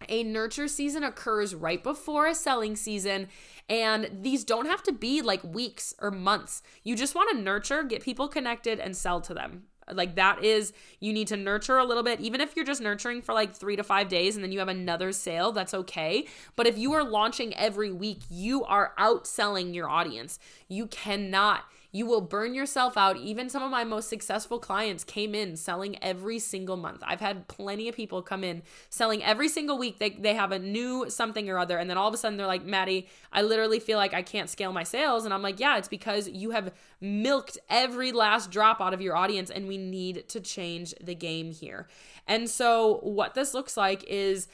A 0.08 0.22
nurture 0.22 0.68
season 0.68 1.02
occurs 1.02 1.54
right 1.54 1.82
before 1.82 2.26
a 2.26 2.34
selling 2.34 2.76
season, 2.76 3.28
and 3.68 4.10
these 4.22 4.44
don't 4.44 4.66
have 4.66 4.82
to 4.84 4.92
be 4.92 5.22
like 5.22 5.42
weeks 5.42 5.94
or 6.00 6.10
months. 6.10 6.62
You 6.84 6.96
just 6.96 7.14
want 7.14 7.30
to 7.30 7.42
nurture, 7.42 7.82
get 7.82 8.02
people 8.02 8.28
connected, 8.28 8.78
and 8.78 8.96
sell 8.96 9.20
to 9.22 9.34
them. 9.34 9.64
Like 9.92 10.16
that 10.16 10.42
is, 10.44 10.72
you 10.98 11.12
need 11.12 11.28
to 11.28 11.36
nurture 11.36 11.78
a 11.78 11.84
little 11.84 12.02
bit. 12.02 12.20
Even 12.20 12.40
if 12.40 12.56
you're 12.56 12.64
just 12.64 12.80
nurturing 12.80 13.22
for 13.22 13.32
like 13.32 13.54
three 13.54 13.76
to 13.76 13.84
five 13.84 14.08
days 14.08 14.34
and 14.34 14.42
then 14.42 14.50
you 14.50 14.58
have 14.58 14.68
another 14.68 15.12
sale, 15.12 15.52
that's 15.52 15.74
okay. 15.74 16.26
But 16.56 16.66
if 16.66 16.76
you 16.76 16.92
are 16.94 17.04
launching 17.04 17.54
every 17.54 17.92
week, 17.92 18.20
you 18.28 18.64
are 18.64 18.92
outselling 18.98 19.74
your 19.74 19.88
audience. 19.88 20.40
You 20.68 20.86
cannot 20.86 21.64
you 21.96 22.04
will 22.04 22.20
burn 22.20 22.54
yourself 22.54 22.98
out. 22.98 23.16
Even 23.16 23.48
some 23.48 23.62
of 23.62 23.70
my 23.70 23.82
most 23.82 24.10
successful 24.10 24.58
clients 24.58 25.02
came 25.02 25.34
in 25.34 25.56
selling 25.56 25.96
every 26.02 26.38
single 26.38 26.76
month. 26.76 27.02
I've 27.06 27.20
had 27.20 27.48
plenty 27.48 27.88
of 27.88 27.96
people 27.96 28.20
come 28.20 28.44
in 28.44 28.62
selling 28.90 29.24
every 29.24 29.48
single 29.48 29.78
week. 29.78 29.98
They, 29.98 30.10
they 30.10 30.34
have 30.34 30.52
a 30.52 30.58
new 30.58 31.08
something 31.08 31.48
or 31.48 31.58
other. 31.58 31.78
And 31.78 31.88
then 31.88 31.96
all 31.96 32.06
of 32.06 32.12
a 32.12 32.18
sudden 32.18 32.36
they're 32.36 32.46
like, 32.46 32.66
Maddie, 32.66 33.08
I 33.32 33.40
literally 33.40 33.80
feel 33.80 33.96
like 33.96 34.12
I 34.12 34.20
can't 34.20 34.50
scale 34.50 34.74
my 34.74 34.82
sales. 34.82 35.24
And 35.24 35.32
I'm 35.32 35.40
like, 35.40 35.58
yeah, 35.58 35.78
it's 35.78 35.88
because 35.88 36.28
you 36.28 36.50
have 36.50 36.74
milked 37.00 37.56
every 37.70 38.12
last 38.12 38.50
drop 38.50 38.78
out 38.78 38.92
of 38.92 39.00
your 39.00 39.16
audience. 39.16 39.50
And 39.50 39.66
we 39.66 39.78
need 39.78 40.28
to 40.28 40.40
change 40.40 40.94
the 41.02 41.14
game 41.14 41.50
here. 41.50 41.88
And 42.26 42.50
so 42.50 43.00
what 43.04 43.32
this 43.32 43.54
looks 43.54 43.74
like 43.74 44.04
is 44.04 44.48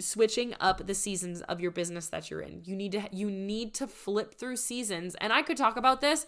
switching 0.00 0.54
up 0.60 0.86
the 0.86 0.94
seasons 0.94 1.40
of 1.42 1.60
your 1.60 1.70
business 1.70 2.08
that 2.08 2.30
you're 2.30 2.40
in. 2.40 2.62
You 2.64 2.74
need 2.74 2.92
to 2.92 3.02
you 3.12 3.30
need 3.30 3.74
to 3.74 3.86
flip 3.86 4.34
through 4.34 4.56
seasons. 4.56 5.14
And 5.20 5.32
I 5.32 5.42
could 5.42 5.56
talk 5.56 5.76
about 5.76 6.00
this 6.00 6.26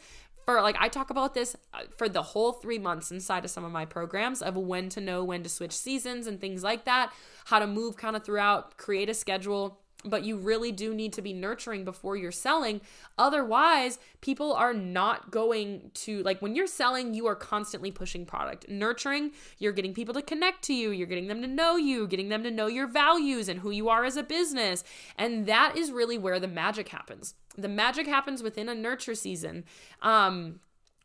for 0.50 0.62
like 0.62 0.76
I 0.78 0.88
talk 0.88 1.11
about 1.11 1.35
this 1.35 1.57
uh, 1.73 1.83
for 1.97 2.09
the 2.09 2.23
whole 2.23 2.52
3 2.52 2.78
months 2.78 3.11
inside 3.11 3.45
of 3.45 3.50
some 3.50 3.64
of 3.64 3.73
my 3.73 3.85
programs 3.85 4.42
of 4.42 4.57
when 4.57 4.88
to 4.90 5.00
know 5.00 5.25
when 5.25 5.42
to 5.42 5.49
switch 5.49 5.73
seasons 5.73 6.26
and 6.26 6.40
things 6.40 6.62
like 6.62 6.85
that, 6.85 7.12
how 7.47 7.59
to 7.59 7.66
move 7.66 7.97
kind 7.97 8.16
of 8.16 8.25
throughout, 8.25 8.76
create 8.76 9.09
a 9.09 9.14
schedule 9.14 9.80
but 10.04 10.25
you 10.25 10.38
really 10.38 10.73
do 10.73 10.95
need 10.95 11.12
to 11.12 11.23
be 11.23 11.35
nurturing 11.35 11.85
before 11.85 12.16
you're 12.16 12.33
selling. 12.33 12.80
Otherwise, 13.19 13.99
people 14.23 14.54
are 14.54 14.73
not 14.73 15.30
going 15.30 15.90
to 15.92 16.23
like 16.23 16.40
when 16.40 16.54
you're 16.54 16.66
selling, 16.66 17.12
you 17.12 17.26
are 17.26 17.35
constantly 17.35 17.90
pushing 17.90 18.25
product. 18.25 18.69
Nurturing, 18.69 19.33
you're 19.59 19.73
getting 19.73 19.92
people 19.92 20.14
to 20.14 20.23
connect 20.23 20.62
to 20.64 20.75
you, 20.75 20.90
you're 20.90 21.07
getting 21.07 21.28
them 21.28 21.42
to 21.42 21.47
know 21.47 21.76
you, 21.76 22.07
getting 22.07 22.30
them 22.30 22.42
to 22.45 22.50
know 22.50 22.66
your 22.66 22.87
values 22.87 23.49
and 23.49 23.61
who 23.61 23.71
you 23.71 23.88
are 23.88 24.04
as 24.04 24.16
a 24.16 24.23
business. 24.23 24.85
And 25.19 25.47
that 25.47 25.76
is 25.76 25.92
really 25.92 26.19
where 26.19 26.40
the 26.40 26.49
magic 26.49 26.88
happens. 26.88 27.35
The 27.57 27.69
magic 27.69 28.07
happens 28.07 28.42
within 28.42 28.69
a 28.69 28.75
nurture 28.75 29.14
season. 29.14 29.64
Um 30.02 30.61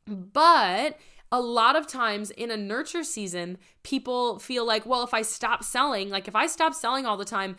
but 0.07 0.99
a 1.31 1.41
lot 1.41 1.75
of 1.75 1.87
times 1.87 2.29
in 2.31 2.51
a 2.51 2.57
nurture 2.57 3.03
season, 3.03 3.57
people 3.83 4.39
feel 4.39 4.65
like, 4.65 4.85
well, 4.85 5.03
if 5.03 5.13
I 5.13 5.23
stop 5.23 5.63
selling, 5.63 6.09
like 6.09 6.27
if 6.27 6.35
I 6.35 6.45
stop 6.47 6.73
selling 6.73 7.05
all 7.05 7.17
the 7.17 7.25
time, 7.25 7.57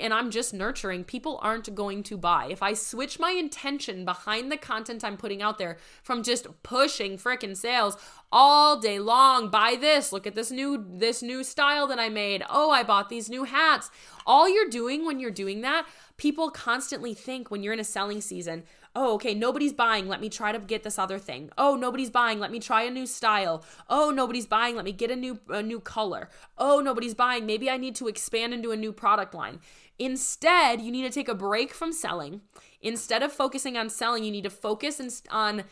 and 0.00 0.12
I'm 0.12 0.30
just 0.30 0.52
nurturing, 0.52 1.04
people 1.04 1.38
aren't 1.42 1.72
going 1.74 2.02
to 2.04 2.16
buy. 2.16 2.48
If 2.50 2.62
I 2.62 2.74
switch 2.74 3.18
my 3.18 3.30
intention 3.30 4.04
behind 4.04 4.50
the 4.50 4.56
content 4.56 5.04
I'm 5.04 5.16
putting 5.16 5.42
out 5.42 5.58
there 5.58 5.78
from 6.02 6.22
just 6.22 6.46
pushing 6.62 7.16
freaking 7.16 7.56
sales 7.56 7.96
all 8.32 8.78
day 8.78 8.98
long, 8.98 9.48
buy 9.50 9.76
this, 9.80 10.12
look 10.12 10.26
at 10.26 10.34
this 10.34 10.50
new 10.50 10.84
this 10.88 11.22
new 11.22 11.44
style 11.44 11.86
that 11.86 11.98
I 11.98 12.08
made. 12.08 12.42
Oh, 12.50 12.70
I 12.70 12.82
bought 12.82 13.08
these 13.08 13.30
new 13.30 13.44
hats. 13.44 13.90
All 14.26 14.48
you're 14.48 14.68
doing 14.68 15.06
when 15.06 15.20
you're 15.20 15.30
doing 15.30 15.60
that, 15.62 15.86
people 16.16 16.50
constantly 16.50 17.14
think 17.14 17.50
when 17.50 17.62
you're 17.62 17.72
in 17.72 17.80
a 17.80 17.84
selling 17.84 18.20
season, 18.20 18.64
oh, 18.96 19.14
okay, 19.14 19.34
nobody's 19.34 19.72
buying. 19.72 20.08
Let 20.08 20.20
me 20.20 20.28
try 20.28 20.50
to 20.52 20.58
get 20.58 20.82
this 20.82 20.98
other 20.98 21.18
thing. 21.18 21.50
Oh, 21.56 21.76
nobody's 21.76 22.10
buying. 22.10 22.40
Let 22.40 22.50
me 22.50 22.58
try 22.58 22.82
a 22.82 22.90
new 22.90 23.06
style. 23.06 23.64
Oh, 23.88 24.10
nobody's 24.10 24.46
buying. 24.46 24.74
Let 24.74 24.86
me 24.86 24.92
get 24.92 25.10
a 25.10 25.16
new 25.16 25.38
a 25.48 25.62
new 25.62 25.78
color. 25.78 26.28
Oh, 26.58 26.80
nobody's 26.80 27.14
buying. 27.14 27.46
Maybe 27.46 27.70
I 27.70 27.76
need 27.76 27.94
to 27.96 28.08
expand 28.08 28.54
into 28.54 28.72
a 28.72 28.76
new 28.76 28.92
product 28.92 29.34
line. 29.34 29.60
Instead, 29.98 30.80
you 30.80 30.92
need 30.92 31.02
to 31.02 31.10
take 31.10 31.28
a 31.28 31.34
break 31.34 31.72
from 31.72 31.92
selling. 31.92 32.42
Instead 32.82 33.22
of 33.22 33.32
focusing 33.32 33.76
on 33.76 33.88
selling, 33.88 34.22
you 34.22 34.30
need 34.30 34.44
to 34.44 34.50
focus 34.50 35.22
on 35.30 35.64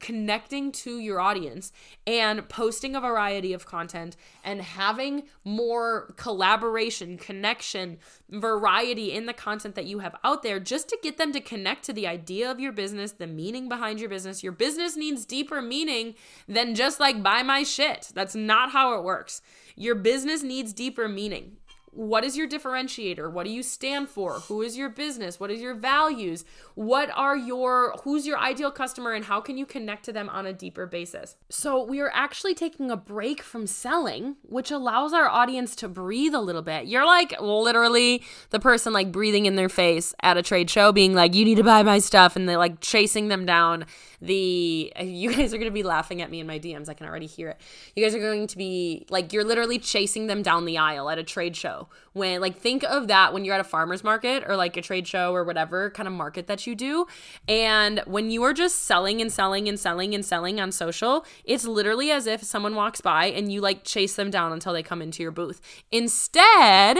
connecting 0.00 0.72
to 0.72 0.98
your 0.98 1.20
audience 1.20 1.72
and 2.06 2.48
posting 2.48 2.96
a 2.96 3.00
variety 3.00 3.52
of 3.52 3.64
content 3.64 4.16
and 4.42 4.60
having 4.60 5.22
more 5.44 6.12
collaboration, 6.16 7.16
connection, 7.16 7.98
variety 8.28 9.12
in 9.12 9.26
the 9.26 9.32
content 9.32 9.76
that 9.76 9.86
you 9.86 10.00
have 10.00 10.16
out 10.24 10.42
there 10.42 10.58
just 10.58 10.88
to 10.88 10.98
get 11.00 11.16
them 11.16 11.32
to 11.32 11.40
connect 11.40 11.84
to 11.84 11.92
the 11.92 12.06
idea 12.06 12.50
of 12.50 12.58
your 12.58 12.72
business, 12.72 13.12
the 13.12 13.26
meaning 13.26 13.68
behind 13.68 14.00
your 14.00 14.10
business. 14.10 14.42
Your 14.42 14.52
business 14.52 14.96
needs 14.96 15.24
deeper 15.24 15.62
meaning 15.62 16.16
than 16.48 16.74
just 16.74 16.98
like 16.98 17.22
buy 17.22 17.44
my 17.44 17.62
shit. 17.62 18.10
That's 18.14 18.34
not 18.34 18.72
how 18.72 18.98
it 18.98 19.04
works. 19.04 19.40
Your 19.76 19.94
business 19.94 20.42
needs 20.42 20.72
deeper 20.72 21.08
meaning 21.08 21.58
what 21.98 22.22
is 22.22 22.36
your 22.36 22.46
differentiator? 22.46 23.32
What 23.32 23.44
do 23.44 23.50
you 23.50 23.64
stand 23.64 24.08
for? 24.08 24.34
Who 24.34 24.62
is 24.62 24.76
your 24.76 24.88
business? 24.88 25.40
What 25.40 25.50
is 25.50 25.60
your 25.60 25.74
values? 25.74 26.44
What 26.76 27.10
are 27.12 27.36
your 27.36 27.96
who's 28.04 28.24
your 28.24 28.38
ideal 28.38 28.70
customer 28.70 29.14
and 29.14 29.24
how 29.24 29.40
can 29.40 29.58
you 29.58 29.66
connect 29.66 30.04
to 30.04 30.12
them 30.12 30.28
on 30.28 30.46
a 30.46 30.52
deeper 30.52 30.86
basis? 30.86 31.34
So 31.50 31.82
we 31.82 31.98
are 31.98 32.12
actually 32.14 32.54
taking 32.54 32.92
a 32.92 32.96
break 32.96 33.42
from 33.42 33.66
selling 33.66 34.36
which 34.42 34.70
allows 34.70 35.12
our 35.12 35.26
audience 35.26 35.74
to 35.76 35.88
breathe 35.88 36.34
a 36.34 36.40
little 36.40 36.62
bit. 36.62 36.86
You're 36.86 37.04
like 37.04 37.34
literally 37.40 38.22
the 38.50 38.60
person 38.60 38.92
like 38.92 39.10
breathing 39.10 39.46
in 39.46 39.56
their 39.56 39.68
face 39.68 40.14
at 40.22 40.36
a 40.36 40.42
trade 40.42 40.70
show 40.70 40.92
being 40.92 41.14
like 41.14 41.34
you 41.34 41.44
need 41.44 41.56
to 41.56 41.64
buy 41.64 41.82
my 41.82 41.98
stuff 41.98 42.36
and 42.36 42.48
they're 42.48 42.58
like 42.58 42.80
chasing 42.80 43.26
them 43.26 43.44
down 43.44 43.84
the 44.20 44.92
you 45.00 45.34
guys 45.34 45.54
are 45.54 45.58
going 45.58 45.70
to 45.70 45.74
be 45.74 45.82
laughing 45.82 46.22
at 46.22 46.30
me 46.30 46.40
in 46.40 46.46
my 46.46 46.58
DMs 46.58 46.88
I 46.88 46.94
can 46.94 47.06
already 47.06 47.26
hear 47.26 47.50
it. 47.50 47.60
You 47.94 48.04
guys 48.04 48.14
are 48.14 48.20
going 48.20 48.46
to 48.46 48.56
be 48.56 49.06
like 49.10 49.32
you're 49.32 49.44
literally 49.44 49.78
chasing 49.78 50.26
them 50.26 50.42
down 50.42 50.64
the 50.64 50.78
aisle 50.78 51.08
at 51.10 51.18
a 51.18 51.24
trade 51.24 51.56
show. 51.56 51.88
When 52.12 52.40
like 52.40 52.58
think 52.58 52.82
of 52.84 53.08
that 53.08 53.32
when 53.32 53.44
you're 53.44 53.54
at 53.54 53.60
a 53.60 53.64
farmers 53.64 54.02
market 54.02 54.44
or 54.46 54.56
like 54.56 54.76
a 54.76 54.82
trade 54.82 55.06
show 55.06 55.34
or 55.34 55.44
whatever 55.44 55.90
kind 55.90 56.06
of 56.06 56.12
market 56.12 56.46
that 56.48 56.66
you 56.66 56.74
do 56.74 57.06
and 57.46 58.02
when 58.06 58.30
you 58.30 58.42
are 58.42 58.52
just 58.52 58.82
selling 58.82 59.20
and 59.20 59.32
selling 59.32 59.68
and 59.68 59.78
selling 59.78 60.14
and 60.14 60.24
selling 60.24 60.60
on 60.60 60.72
social 60.72 61.24
it's 61.44 61.64
literally 61.64 62.10
as 62.10 62.26
if 62.26 62.42
someone 62.42 62.74
walks 62.74 63.00
by 63.00 63.26
and 63.26 63.52
you 63.52 63.60
like 63.60 63.84
chase 63.84 64.16
them 64.16 64.30
down 64.30 64.52
until 64.52 64.72
they 64.72 64.82
come 64.82 65.00
into 65.00 65.22
your 65.22 65.30
booth. 65.30 65.60
Instead 65.92 66.98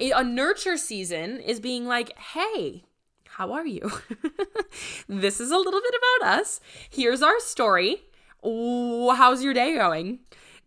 a 0.00 0.24
nurture 0.24 0.76
season 0.76 1.40
is 1.40 1.60
being 1.60 1.86
like 1.86 2.16
hey 2.18 2.85
how 3.36 3.52
are 3.52 3.66
you? 3.66 3.92
this 5.08 5.40
is 5.40 5.50
a 5.50 5.58
little 5.58 5.80
bit 5.82 5.94
about 6.20 6.38
us. 6.38 6.58
Here's 6.88 7.20
our 7.20 7.38
story. 7.40 8.04
How's 8.42 9.44
your 9.44 9.52
day 9.52 9.74
going? 9.74 10.20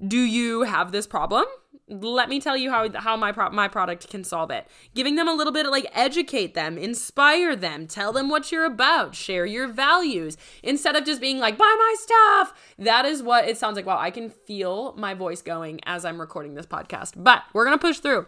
Do 0.08 0.20
you 0.20 0.62
have 0.64 0.92
this 0.92 1.08
problem? 1.08 1.46
let 1.90 2.30
me 2.30 2.40
tell 2.40 2.56
you 2.56 2.70
how 2.70 2.88
how 3.00 3.18
my 3.18 3.32
pro- 3.32 3.50
my 3.50 3.68
product 3.68 4.10
can 4.10 4.24
solve 4.24 4.52
it. 4.52 4.68
Giving 4.94 5.16
them 5.16 5.28
a 5.28 5.34
little 5.34 5.52
bit 5.52 5.66
of 5.66 5.72
like 5.72 5.88
educate 5.94 6.54
them, 6.54 6.78
inspire 6.78 7.56
them, 7.56 7.88
tell 7.88 8.14
them 8.14 8.30
what 8.30 8.52
you're 8.52 8.66
about, 8.66 9.16
share 9.16 9.46
your 9.46 9.68
values 9.68 10.38
instead 10.62 10.96
of 10.96 11.06
just 11.06 11.20
being 11.20 11.40
like 11.40 11.58
buy 11.58 11.76
my 11.78 11.96
stuff. 11.98 12.54
That 12.78 13.06
is 13.06 13.24
what 13.24 13.48
it 13.48 13.58
sounds 13.58 13.76
like. 13.76 13.86
Wow, 13.86 13.98
I 13.98 14.12
can 14.12 14.30
feel 14.30 14.94
my 14.98 15.14
voice 15.14 15.42
going 15.42 15.80
as 15.84 16.06
I'm 16.06 16.20
recording 16.20 16.54
this 16.54 16.68
podcast. 16.68 17.14
But 17.18 17.44
we're 17.54 17.66
going 17.66 17.78
to 17.78 17.82
push 17.82 18.00
through. 18.00 18.28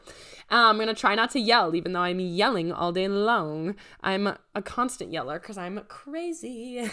I'm 0.52 0.76
going 0.76 0.88
to 0.88 0.94
try 0.94 1.16
not 1.16 1.32
to 1.32 1.40
yell 1.40 1.74
even 1.76 1.94
though 1.94 2.02
I'm 2.02 2.20
yelling 2.20 2.72
all 2.72 2.92
day 2.92 3.08
long. 3.08 3.76
I'm 4.02 4.28
a 4.54 4.62
constant 4.62 5.14
yeller 5.14 5.40
cuz 5.40 5.58
I'm 5.58 5.80
crazy. 5.88 6.90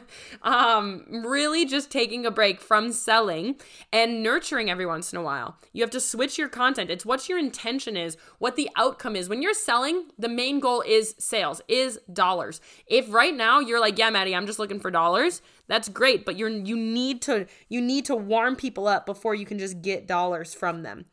um 0.42 1.04
really 1.10 1.66
just 1.66 1.90
taking 1.90 2.24
a 2.24 2.30
break 2.30 2.60
from 2.60 2.90
selling 2.92 3.56
and 3.92 4.22
nurturing 4.22 4.70
every 4.70 4.86
once 4.86 5.12
in 5.12 5.18
a 5.18 5.22
while. 5.22 5.58
You 5.72 5.82
have 5.82 5.90
to 5.90 6.00
switch 6.00 6.38
your 6.38 6.48
content. 6.48 6.90
It's 6.90 7.04
what 7.04 7.28
your 7.28 7.38
intention 7.38 7.96
is, 7.96 8.16
what 8.38 8.56
the 8.56 8.70
outcome 8.76 9.14
is. 9.14 9.28
When 9.28 9.42
you're 9.42 9.52
selling, 9.54 10.06
the 10.18 10.28
main 10.28 10.58
goal 10.58 10.82
is 10.86 11.14
sales, 11.18 11.60
is 11.68 12.00
dollars. 12.10 12.60
If 12.86 13.12
right 13.12 13.34
now 13.34 13.60
you're 13.60 13.80
like, 13.80 13.98
yeah, 13.98 14.10
Maddie, 14.10 14.34
I'm 14.34 14.46
just 14.46 14.58
looking 14.58 14.80
for 14.80 14.90
dollars, 14.90 15.42
that's 15.68 15.88
great, 15.88 16.24
but 16.24 16.36
you're 16.36 16.48
you 16.48 16.76
need 16.76 17.22
to 17.22 17.46
you 17.68 17.80
need 17.80 18.06
to 18.06 18.16
warm 18.16 18.56
people 18.56 18.86
up 18.88 19.06
before 19.06 19.34
you 19.34 19.46
can 19.46 19.58
just 19.58 19.82
get 19.82 20.06
dollars 20.06 20.54
from 20.54 20.82
them. 20.82 21.06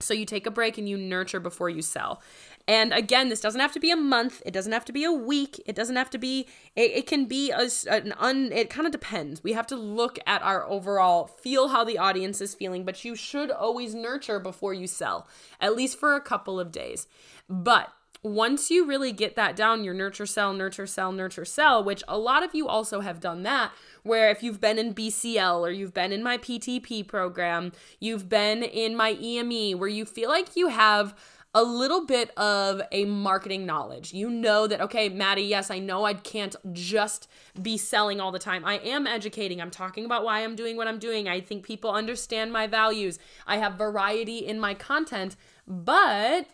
So 0.00 0.12
you 0.12 0.26
take 0.26 0.46
a 0.46 0.50
break 0.50 0.76
and 0.76 0.88
you 0.88 0.98
nurture 0.98 1.40
before 1.40 1.70
you 1.70 1.80
sell. 1.80 2.20
And 2.68 2.92
again, 2.92 3.28
this 3.28 3.40
doesn't 3.40 3.60
have 3.60 3.72
to 3.72 3.80
be 3.80 3.90
a 3.90 3.96
month. 3.96 4.42
It 4.44 4.52
doesn't 4.52 4.72
have 4.72 4.84
to 4.86 4.92
be 4.92 5.04
a 5.04 5.12
week. 5.12 5.62
It 5.64 5.74
doesn't 5.74 5.96
have 5.96 6.10
to 6.10 6.18
be, 6.18 6.46
it, 6.74 6.90
it 6.90 7.06
can 7.06 7.26
be 7.26 7.50
a, 7.50 7.68
an 7.88 8.12
un, 8.18 8.50
it 8.52 8.68
kind 8.68 8.86
of 8.86 8.92
depends. 8.92 9.42
We 9.42 9.52
have 9.54 9.66
to 9.68 9.76
look 9.76 10.18
at 10.26 10.42
our 10.42 10.68
overall, 10.68 11.26
feel 11.26 11.68
how 11.68 11.84
the 11.84 11.96
audience 11.96 12.40
is 12.40 12.54
feeling, 12.54 12.84
but 12.84 13.04
you 13.04 13.14
should 13.14 13.50
always 13.50 13.94
nurture 13.94 14.40
before 14.40 14.74
you 14.74 14.86
sell, 14.86 15.28
at 15.60 15.76
least 15.76 15.98
for 15.98 16.14
a 16.14 16.20
couple 16.20 16.60
of 16.60 16.72
days. 16.72 17.06
But 17.48 17.90
once 18.22 18.70
you 18.70 18.86
really 18.86 19.12
get 19.12 19.36
that 19.36 19.54
down, 19.54 19.84
your 19.84 19.94
nurture, 19.94 20.26
sell, 20.26 20.52
nurture, 20.52 20.86
sell, 20.86 21.12
nurture, 21.12 21.44
sell, 21.44 21.82
which 21.82 22.02
a 22.08 22.18
lot 22.18 22.42
of 22.42 22.54
you 22.54 22.66
also 22.66 23.00
have 23.00 23.20
done 23.20 23.42
that, 23.42 23.72
where 24.02 24.30
if 24.30 24.42
you've 24.42 24.60
been 24.60 24.78
in 24.78 24.94
BCL 24.94 25.60
or 25.60 25.70
you've 25.70 25.94
been 25.94 26.12
in 26.12 26.22
my 26.22 26.38
PTP 26.38 27.06
program, 27.06 27.72
you've 28.00 28.28
been 28.28 28.62
in 28.62 28.96
my 28.96 29.12
EME, 29.12 29.78
where 29.78 29.88
you 29.88 30.04
feel 30.04 30.28
like 30.28 30.56
you 30.56 30.68
have 30.68 31.14
a 31.54 31.62
little 31.62 32.04
bit 32.04 32.36
of 32.36 32.82
a 32.92 33.06
marketing 33.06 33.64
knowledge. 33.64 34.12
You 34.12 34.28
know 34.28 34.66
that, 34.66 34.82
okay, 34.82 35.08
Maddie, 35.08 35.44
yes, 35.44 35.70
I 35.70 35.78
know 35.78 36.04
I 36.04 36.12
can't 36.12 36.54
just 36.74 37.28
be 37.62 37.78
selling 37.78 38.20
all 38.20 38.30
the 38.30 38.38
time. 38.38 38.62
I 38.62 38.74
am 38.74 39.06
educating. 39.06 39.62
I'm 39.62 39.70
talking 39.70 40.04
about 40.04 40.22
why 40.22 40.44
I'm 40.44 40.54
doing 40.54 40.76
what 40.76 40.86
I'm 40.86 40.98
doing. 40.98 41.28
I 41.28 41.40
think 41.40 41.64
people 41.64 41.90
understand 41.90 42.52
my 42.52 42.66
values. 42.66 43.18
I 43.46 43.56
have 43.56 43.74
variety 43.74 44.38
in 44.38 44.60
my 44.60 44.74
content, 44.74 45.36
but 45.66 46.46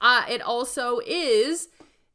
uh, 0.00 0.24
it 0.28 0.40
also 0.40 1.00
is 1.06 1.68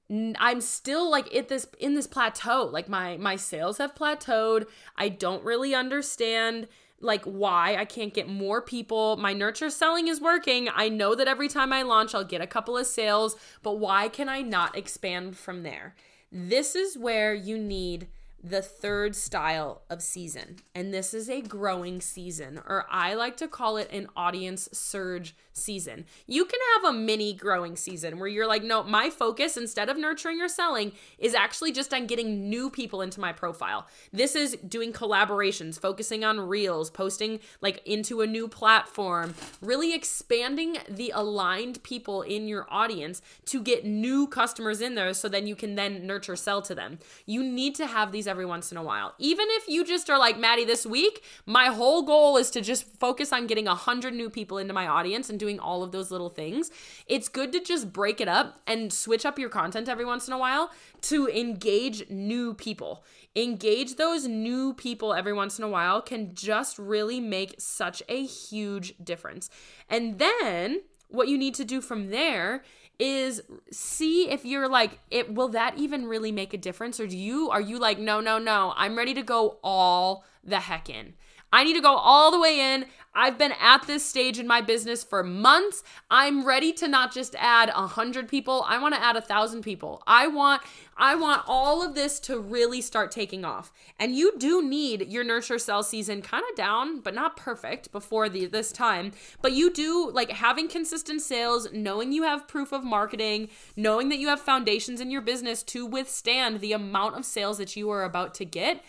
I'm 0.10 0.62
still 0.62 1.10
like 1.10 1.34
at 1.34 1.48
this 1.48 1.68
in 1.80 1.96
this 1.96 2.08
plateau. 2.08 2.66
Like 2.66 2.88
my 2.88 3.18
my 3.18 3.36
sales 3.36 3.80
have 3.80 3.96
plateaued. 3.96 4.68
I 4.96 5.10
don't 5.10 5.44
really 5.44 5.74
understand 5.74 6.68
like 7.02 7.26
why 7.26 7.76
I 7.76 7.86
can't 7.86 8.14
get 8.14 8.30
more 8.30 8.62
people. 8.62 9.18
My 9.18 9.34
nurture 9.34 9.70
selling 9.70 10.08
is 10.08 10.22
working. 10.22 10.70
I 10.74 10.90
know 10.90 11.16
that 11.16 11.28
every 11.28 11.48
time 11.48 11.74
I 11.74 11.82
launch, 11.82 12.14
I'll 12.14 12.24
get 12.24 12.42
a 12.42 12.48
couple 12.48 12.78
of 12.78 12.88
sales, 12.88 13.36
but 13.64 13.80
why 13.80 14.08
can 14.08 14.30
I 14.30 14.42
not 14.42 14.78
expand 14.78 15.38
from 15.38 15.64
there? 15.64 15.96
This 16.32 16.76
is 16.76 16.98
where 16.98 17.34
you 17.34 17.58
need 17.58 18.08
the 18.46 18.62
third 18.62 19.16
style 19.16 19.82
of 19.90 20.04
season. 20.04 20.58
And 20.76 20.94
this 20.94 21.16
is 21.16 21.32
a 21.32 21.42
growing 21.42 22.00
season, 22.00 22.62
or 22.68 22.86
I 22.92 23.16
like 23.16 23.38
to 23.38 23.48
call 23.48 23.78
it 23.78 23.90
an 23.92 24.08
audience 24.16 24.70
surge 24.72 25.36
season. 25.52 26.06
You 26.28 26.46
can 26.46 26.60
have 26.76 26.94
a 26.94 26.98
mini 26.98 27.34
growing 27.34 27.76
season 27.76 28.20
where 28.20 28.28
you're 28.28 28.46
like, 28.46 28.64
no, 28.64 28.84
my 28.84 29.10
focus 29.10 29.58
instead 29.58 29.90
of 29.90 29.98
nurturing 29.98 30.42
or 30.42 30.48
selling 30.48 30.92
is 31.18 31.34
actually 31.34 31.72
just 31.72 31.94
on 31.94 32.06
getting 32.06 32.48
new 32.50 32.70
people 32.70 33.02
into 33.02 33.20
my 33.20 33.32
profile. 33.32 33.88
This 34.14 34.36
is 34.36 34.58
doing 34.68 34.94
collaborations, 34.94 35.80
focusing 35.80 36.24
on 36.24 36.40
reels, 36.40 36.92
posting 36.92 37.40
like 37.62 37.82
into 37.86 38.22
a 38.22 38.28
new 38.28 38.48
platform, 38.48 39.34
really 39.60 39.96
expanding 39.96 40.78
the 40.88 41.12
aligned 41.16 41.82
people 41.82 42.22
in 42.22 42.48
your 42.48 42.68
audience 42.70 43.24
to 43.46 43.64
get 43.64 43.86
new 43.86 44.28
customers 44.28 44.82
in 44.82 44.94
there 44.94 45.14
so 45.14 45.28
then 45.28 45.48
you 45.48 45.56
can 45.56 45.74
then 45.76 46.06
nurture 46.06 46.36
sell 46.36 46.62
to 46.62 46.76
them. 46.76 47.00
You 47.26 47.42
need 47.42 47.74
to 47.76 47.88
have 47.88 48.12
these 48.12 48.28
every 48.36 48.46
once 48.46 48.70
in 48.70 48.78
a 48.78 48.84
while. 48.84 49.16
Even 49.18 49.46
if 49.52 49.70
you 49.70 49.86
just 49.86 50.10
are 50.10 50.20
like, 50.20 50.38
Maddie, 50.38 50.66
this 50.66 50.86
week, 50.86 51.24
my 51.46 51.68
whole 51.68 52.02
goal 52.02 52.36
is 52.36 52.52
to 52.52 52.60
just 52.60 52.86
focus 53.00 53.32
on 53.32 53.48
getting 53.48 53.64
100 53.64 54.14
new 54.14 54.30
people 54.30 54.58
into 54.58 54.74
my 54.74 54.86
audience 54.86 55.30
and 55.30 55.40
doing 55.40 55.58
all 55.58 55.84
of 55.84 55.94
those 55.94 56.12
little 56.12 56.30
things. 56.30 56.70
It's 57.08 57.30
good 57.30 57.54
to 57.54 57.62
just 57.62 57.94
break 57.94 58.20
it 58.20 58.28
up 58.28 58.60
and 58.68 58.92
switch 58.92 59.26
up 59.26 59.40
your 59.40 59.48
content 59.48 59.88
every 59.88 60.04
once 60.04 60.28
in 60.28 60.34
a 60.34 60.38
while 60.38 60.70
to 61.04 61.30
engage 61.30 62.10
new 62.10 62.54
people. 62.54 63.06
Engage 63.38 63.96
those 63.96 64.28
new 64.28 64.74
people 64.74 65.14
every 65.14 65.32
once 65.32 65.58
in 65.58 65.64
a 65.64 65.70
while 65.70 66.02
can 66.02 66.36
just 66.36 66.78
really 66.78 67.22
make 67.22 67.56
such 67.58 68.04
a 68.10 68.26
huge 68.26 68.96
difference. 69.02 69.50
And 69.90 70.20
then 70.20 70.82
what 71.08 71.30
you 71.30 71.38
need 71.38 71.56
to 71.56 71.64
do 71.64 71.80
from 71.80 72.10
there 72.10 72.64
is 73.00 73.42
see 73.72 74.30
if 74.30 74.46
you're 74.46 74.70
like 74.70 75.00
it 75.12 75.34
will 75.34 75.50
that 75.50 75.78
even 75.78 76.06
really 76.06 76.32
make 76.32 76.54
a 76.54 76.58
difference 76.58 77.00
or 77.00 77.08
do 77.08 77.18
you 77.18 77.50
are 77.50 77.62
you 77.62 77.78
like 77.78 78.00
no 78.00 78.22
no 78.22 78.38
no 78.38 78.74
I'm 78.78 78.98
ready 78.98 79.14
to 79.14 79.24
go 79.24 79.58
all 79.64 80.24
the 80.44 80.62
heck 80.62 80.90
in 80.90 81.14
I 81.56 81.64
need 81.64 81.76
to 81.76 81.82
go 81.82 81.96
all 81.96 82.32
the 82.32 82.40
way 82.40 82.60
in. 82.60 82.86
I've 83.16 83.38
been 83.38 83.54
at 83.62 83.88
this 83.88 84.06
stage 84.06 84.38
in 84.38 84.46
my 84.46 84.60
business 84.60 85.04
for 85.04 85.24
months. 85.24 85.84
I'm 86.12 86.46
ready 86.46 86.74
to 86.74 86.88
not 86.88 87.14
just 87.14 87.34
add 87.40 87.70
a 87.70 87.88
hundred 87.88 88.28
people. 88.28 88.66
I 88.68 88.78
want 88.78 88.94
to 88.94 89.02
add 89.02 89.16
a 89.16 89.22
thousand 89.22 89.62
people. 89.62 90.04
I 90.06 90.28
want, 90.28 90.62
I 90.98 91.16
want 91.16 91.44
all 91.48 91.82
of 91.82 91.96
this 91.96 92.20
to 92.22 92.38
really 92.38 92.82
start 92.82 93.12
taking 93.12 93.46
off. 93.46 93.72
And 93.98 94.16
you 94.16 94.38
do 94.38 94.62
need 94.62 95.08
your 95.08 95.24
nurture 95.24 95.58
sell 95.58 95.82
season 95.82 96.22
kind 96.22 96.44
of 96.50 96.58
down, 96.58 97.00
but 97.00 97.16
not 97.16 97.38
perfect 97.38 97.92
before 97.94 98.28
the 98.28 98.48
this 98.48 98.74
time. 98.74 99.14
But 99.42 99.54
you 99.54 99.72
do 99.72 100.12
like 100.12 100.32
having 100.32 100.68
consistent 100.68 101.22
sales, 101.22 101.70
knowing 101.72 102.12
you 102.12 102.24
have 102.24 102.48
proof 102.50 102.74
of 102.74 102.84
marketing, 102.84 103.48
knowing 103.78 104.10
that 104.10 104.20
you 104.20 104.28
have 104.28 104.42
foundations 104.42 105.00
in 105.00 105.10
your 105.10 105.22
business 105.22 105.64
to 105.64 105.86
withstand 105.86 106.60
the 106.60 106.74
amount 106.74 107.16
of 107.16 107.24
sales 107.26 107.60
that 107.60 107.78
you 107.78 107.90
are 107.90 108.04
about 108.04 108.34
to 108.36 108.46
get 108.46 108.84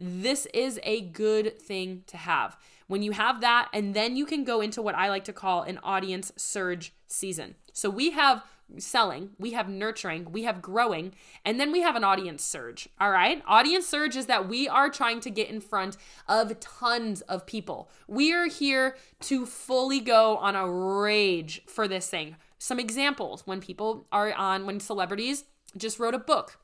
this 0.00 0.46
is 0.54 0.80
a 0.82 1.02
good 1.02 1.60
thing 1.60 2.02
to 2.06 2.16
have. 2.16 2.56
When 2.90 3.04
you 3.04 3.12
have 3.12 3.40
that, 3.40 3.68
and 3.72 3.94
then 3.94 4.16
you 4.16 4.26
can 4.26 4.42
go 4.42 4.60
into 4.60 4.82
what 4.82 4.96
I 4.96 5.10
like 5.10 5.22
to 5.26 5.32
call 5.32 5.62
an 5.62 5.78
audience 5.84 6.32
surge 6.34 6.92
season. 7.06 7.54
So 7.72 7.88
we 7.88 8.10
have 8.10 8.42
selling, 8.78 9.30
we 9.38 9.52
have 9.52 9.68
nurturing, 9.68 10.32
we 10.32 10.42
have 10.42 10.60
growing, 10.60 11.14
and 11.44 11.60
then 11.60 11.70
we 11.70 11.82
have 11.82 11.94
an 11.94 12.02
audience 12.02 12.42
surge. 12.42 12.88
All 13.00 13.12
right. 13.12 13.44
Audience 13.46 13.86
surge 13.86 14.16
is 14.16 14.26
that 14.26 14.48
we 14.48 14.66
are 14.66 14.90
trying 14.90 15.20
to 15.20 15.30
get 15.30 15.48
in 15.48 15.60
front 15.60 15.96
of 16.26 16.58
tons 16.58 17.20
of 17.22 17.46
people. 17.46 17.88
We 18.08 18.32
are 18.32 18.48
here 18.48 18.96
to 19.20 19.46
fully 19.46 20.00
go 20.00 20.36
on 20.38 20.56
a 20.56 20.68
rage 20.68 21.62
for 21.68 21.86
this 21.86 22.08
thing. 22.08 22.34
Some 22.58 22.80
examples 22.80 23.46
when 23.46 23.60
people 23.60 24.08
are 24.10 24.32
on, 24.32 24.66
when 24.66 24.80
celebrities 24.80 25.44
just 25.76 26.00
wrote 26.00 26.14
a 26.14 26.18
book 26.18 26.58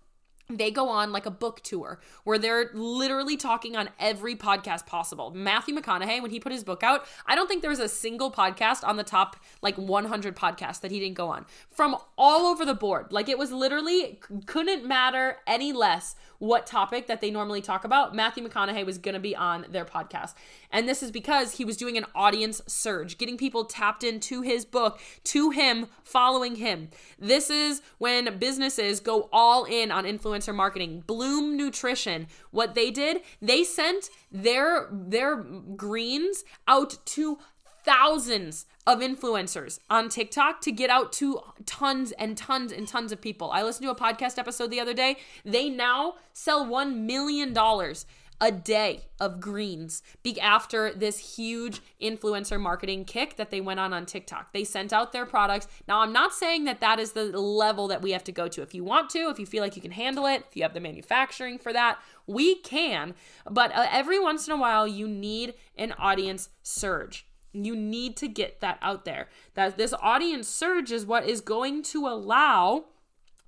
they 0.48 0.70
go 0.70 0.88
on 0.88 1.12
like 1.12 1.26
a 1.26 1.30
book 1.30 1.60
tour 1.62 2.00
where 2.24 2.38
they're 2.38 2.70
literally 2.72 3.36
talking 3.36 3.76
on 3.76 3.88
every 3.98 4.36
podcast 4.36 4.86
possible. 4.86 5.32
Matthew 5.32 5.74
McConaughey, 5.74 6.22
when 6.22 6.30
he 6.30 6.38
put 6.38 6.52
his 6.52 6.62
book 6.62 6.82
out, 6.82 7.04
I 7.26 7.34
don't 7.34 7.48
think 7.48 7.62
there 7.62 7.70
was 7.70 7.80
a 7.80 7.88
single 7.88 8.30
podcast 8.30 8.86
on 8.86 8.96
the 8.96 9.04
top 9.04 9.36
like 9.60 9.76
100 9.76 10.36
podcasts 10.36 10.80
that 10.80 10.90
he 10.90 11.00
didn't 11.00 11.16
go 11.16 11.28
on 11.28 11.46
from 11.70 11.96
all 12.16 12.46
over 12.46 12.64
the 12.64 12.74
board. 12.74 13.12
Like 13.12 13.28
it 13.28 13.38
was 13.38 13.50
literally 13.50 14.20
couldn't 14.46 14.86
matter 14.86 15.38
any 15.46 15.72
less 15.72 16.14
what 16.38 16.66
topic 16.66 17.06
that 17.06 17.20
they 17.20 17.30
normally 17.30 17.60
talk 17.60 17.84
about. 17.84 18.14
Matthew 18.14 18.46
McConaughey 18.46 18.84
was 18.84 18.98
going 18.98 19.14
to 19.14 19.20
be 19.20 19.34
on 19.34 19.66
their 19.68 19.84
podcast. 19.84 20.34
And 20.70 20.88
this 20.88 21.02
is 21.02 21.10
because 21.10 21.52
he 21.52 21.64
was 21.64 21.76
doing 21.76 21.96
an 21.96 22.06
audience 22.14 22.60
surge, 22.66 23.18
getting 23.18 23.36
people 23.36 23.64
tapped 23.64 24.04
into 24.04 24.42
his 24.42 24.64
book, 24.64 25.00
to 25.24 25.50
him, 25.50 25.86
following 26.02 26.56
him. 26.56 26.88
This 27.18 27.50
is 27.50 27.82
when 27.98 28.38
businesses 28.38 29.00
go 29.00 29.28
all 29.32 29.64
in 29.64 29.90
on 29.90 30.04
influencer 30.04 30.54
marketing. 30.54 31.04
Bloom 31.06 31.56
Nutrition, 31.56 32.26
what 32.50 32.74
they 32.74 32.90
did, 32.90 33.20
they 33.40 33.64
sent 33.64 34.10
their 34.30 34.88
their 34.90 35.36
greens 35.36 36.44
out 36.66 36.96
to 37.06 37.38
thousands 37.84 38.66
of 38.86 39.00
influencers 39.00 39.80
on 39.90 40.08
TikTok 40.08 40.60
to 40.60 40.72
get 40.72 40.90
out 40.90 41.12
to 41.14 41.40
tons 41.64 42.12
and 42.12 42.36
tons 42.36 42.72
and 42.72 42.86
tons 42.86 43.12
of 43.12 43.20
people. 43.20 43.50
I 43.50 43.62
listened 43.62 43.86
to 43.86 43.90
a 43.90 43.96
podcast 43.96 44.38
episode 44.38 44.70
the 44.70 44.80
other 44.80 44.94
day. 44.94 45.16
They 45.44 45.68
now 45.68 46.14
sell 46.32 46.66
$1 46.66 46.94
million 46.94 47.52
a 48.40 48.52
day 48.52 49.06
of 49.18 49.40
greens 49.40 50.02
be 50.22 50.38
after 50.40 50.92
this 50.92 51.36
huge 51.36 51.80
influencer 52.00 52.60
marketing 52.60 53.04
kick 53.04 53.36
that 53.36 53.50
they 53.50 53.60
went 53.60 53.80
on 53.80 53.94
on 53.94 54.04
TikTok. 54.04 54.52
They 54.52 54.64
sent 54.64 54.92
out 54.92 55.12
their 55.12 55.24
products. 55.24 55.66
Now, 55.88 56.00
I'm 56.00 56.12
not 56.12 56.34
saying 56.34 56.64
that 56.64 56.80
that 56.80 56.98
is 56.98 57.12
the 57.12 57.24
level 57.24 57.88
that 57.88 58.02
we 58.02 58.10
have 58.10 58.24
to 58.24 58.32
go 58.32 58.46
to. 58.48 58.62
If 58.62 58.74
you 58.74 58.84
want 58.84 59.08
to, 59.10 59.30
if 59.30 59.38
you 59.38 59.46
feel 59.46 59.62
like 59.62 59.74
you 59.74 59.82
can 59.82 59.92
handle 59.92 60.26
it, 60.26 60.44
if 60.48 60.56
you 60.56 60.62
have 60.64 60.74
the 60.74 60.80
manufacturing 60.80 61.58
for 61.58 61.72
that, 61.72 61.98
we 62.26 62.56
can. 62.56 63.14
But 63.50 63.74
uh, 63.74 63.86
every 63.90 64.18
once 64.18 64.46
in 64.46 64.52
a 64.52 64.58
while, 64.58 64.86
you 64.86 65.08
need 65.08 65.54
an 65.78 65.92
audience 65.92 66.50
surge. 66.62 67.25
You 67.64 67.76
need 67.76 68.16
to 68.18 68.28
get 68.28 68.60
that 68.60 68.78
out 68.82 69.04
there. 69.04 69.28
That 69.54 69.76
this 69.76 69.94
audience 70.00 70.48
surge 70.48 70.92
is 70.92 71.06
what 71.06 71.28
is 71.28 71.40
going 71.40 71.82
to 71.84 72.06
allow 72.06 72.86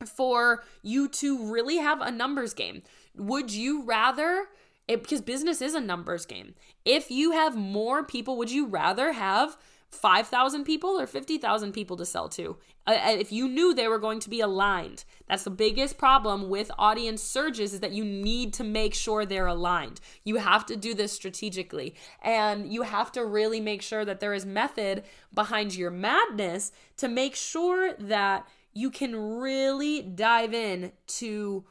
for 0.07 0.65
you 0.83 1.09
to 1.09 1.51
really 1.53 1.79
have 1.79 2.01
a 2.01 2.11
numbers 2.11 2.55
game. 2.55 2.83
Would 3.17 3.53
you 3.53 3.83
rather 3.83 4.47
it, 4.89 5.03
because 5.03 5.21
business 5.21 5.61
is 5.61 5.75
a 5.75 5.81
numbers 5.81 6.25
game. 6.25 6.55
If 6.85 7.11
you 7.11 7.33
have 7.33 7.55
more 7.55 8.03
people, 8.03 8.39
would 8.39 8.51
you 8.51 8.67
rather 8.67 9.13
have 9.13 9.59
5,000 9.91 10.65
people 10.65 10.91
or 11.01 11.07
50,000 11.07 11.73
people 11.73 11.97
to 11.97 12.07
sell 12.07 12.29
to? 12.31 12.57
Uh, 12.87 12.93
uh, 12.93 13.11
if 13.11 13.33
you 13.33 13.49
knew 13.49 13.75
they 13.75 13.89
were 13.89 13.99
going 13.99 14.21
to 14.21 14.31
be 14.31 14.41
aligned, 14.41 15.05
that's 15.29 15.45
the 15.45 15.51
biggest 15.51 15.99
problem 15.99 16.49
with 16.49 16.71
audience 16.79 17.23
surges 17.23 17.75
is 17.75 17.81
that 17.81 17.93
you 17.93 18.05
need 18.05 18.53
to 18.55 18.65
make 18.65 18.95
sure 18.95 19.25
they're 19.25 19.47
aligned. 19.47 20.01
You 20.25 20.37
have 20.37 20.65
to 20.67 20.77
do 20.77 20.95
this 20.95 21.13
strategically 21.13 21.95
and 22.23 22.73
you 22.73 22.83
have 22.83 23.13
to 23.13 23.25
really 23.25 23.61
make 23.61 23.83
sure 23.83 24.05
that 24.05 24.21
there 24.21 24.35
is 24.35 24.47
method 24.47 25.05
behind 25.35 25.75
your 25.75 25.91
madness 25.91 26.73
to 26.99 27.09
make 27.09 27.35
sure 27.35 27.95
that 27.95 28.47
you 28.73 28.91
can 28.91 29.39
really 29.39 30.03
dive 30.03 30.55
in 30.55 30.93
to 31.07 31.65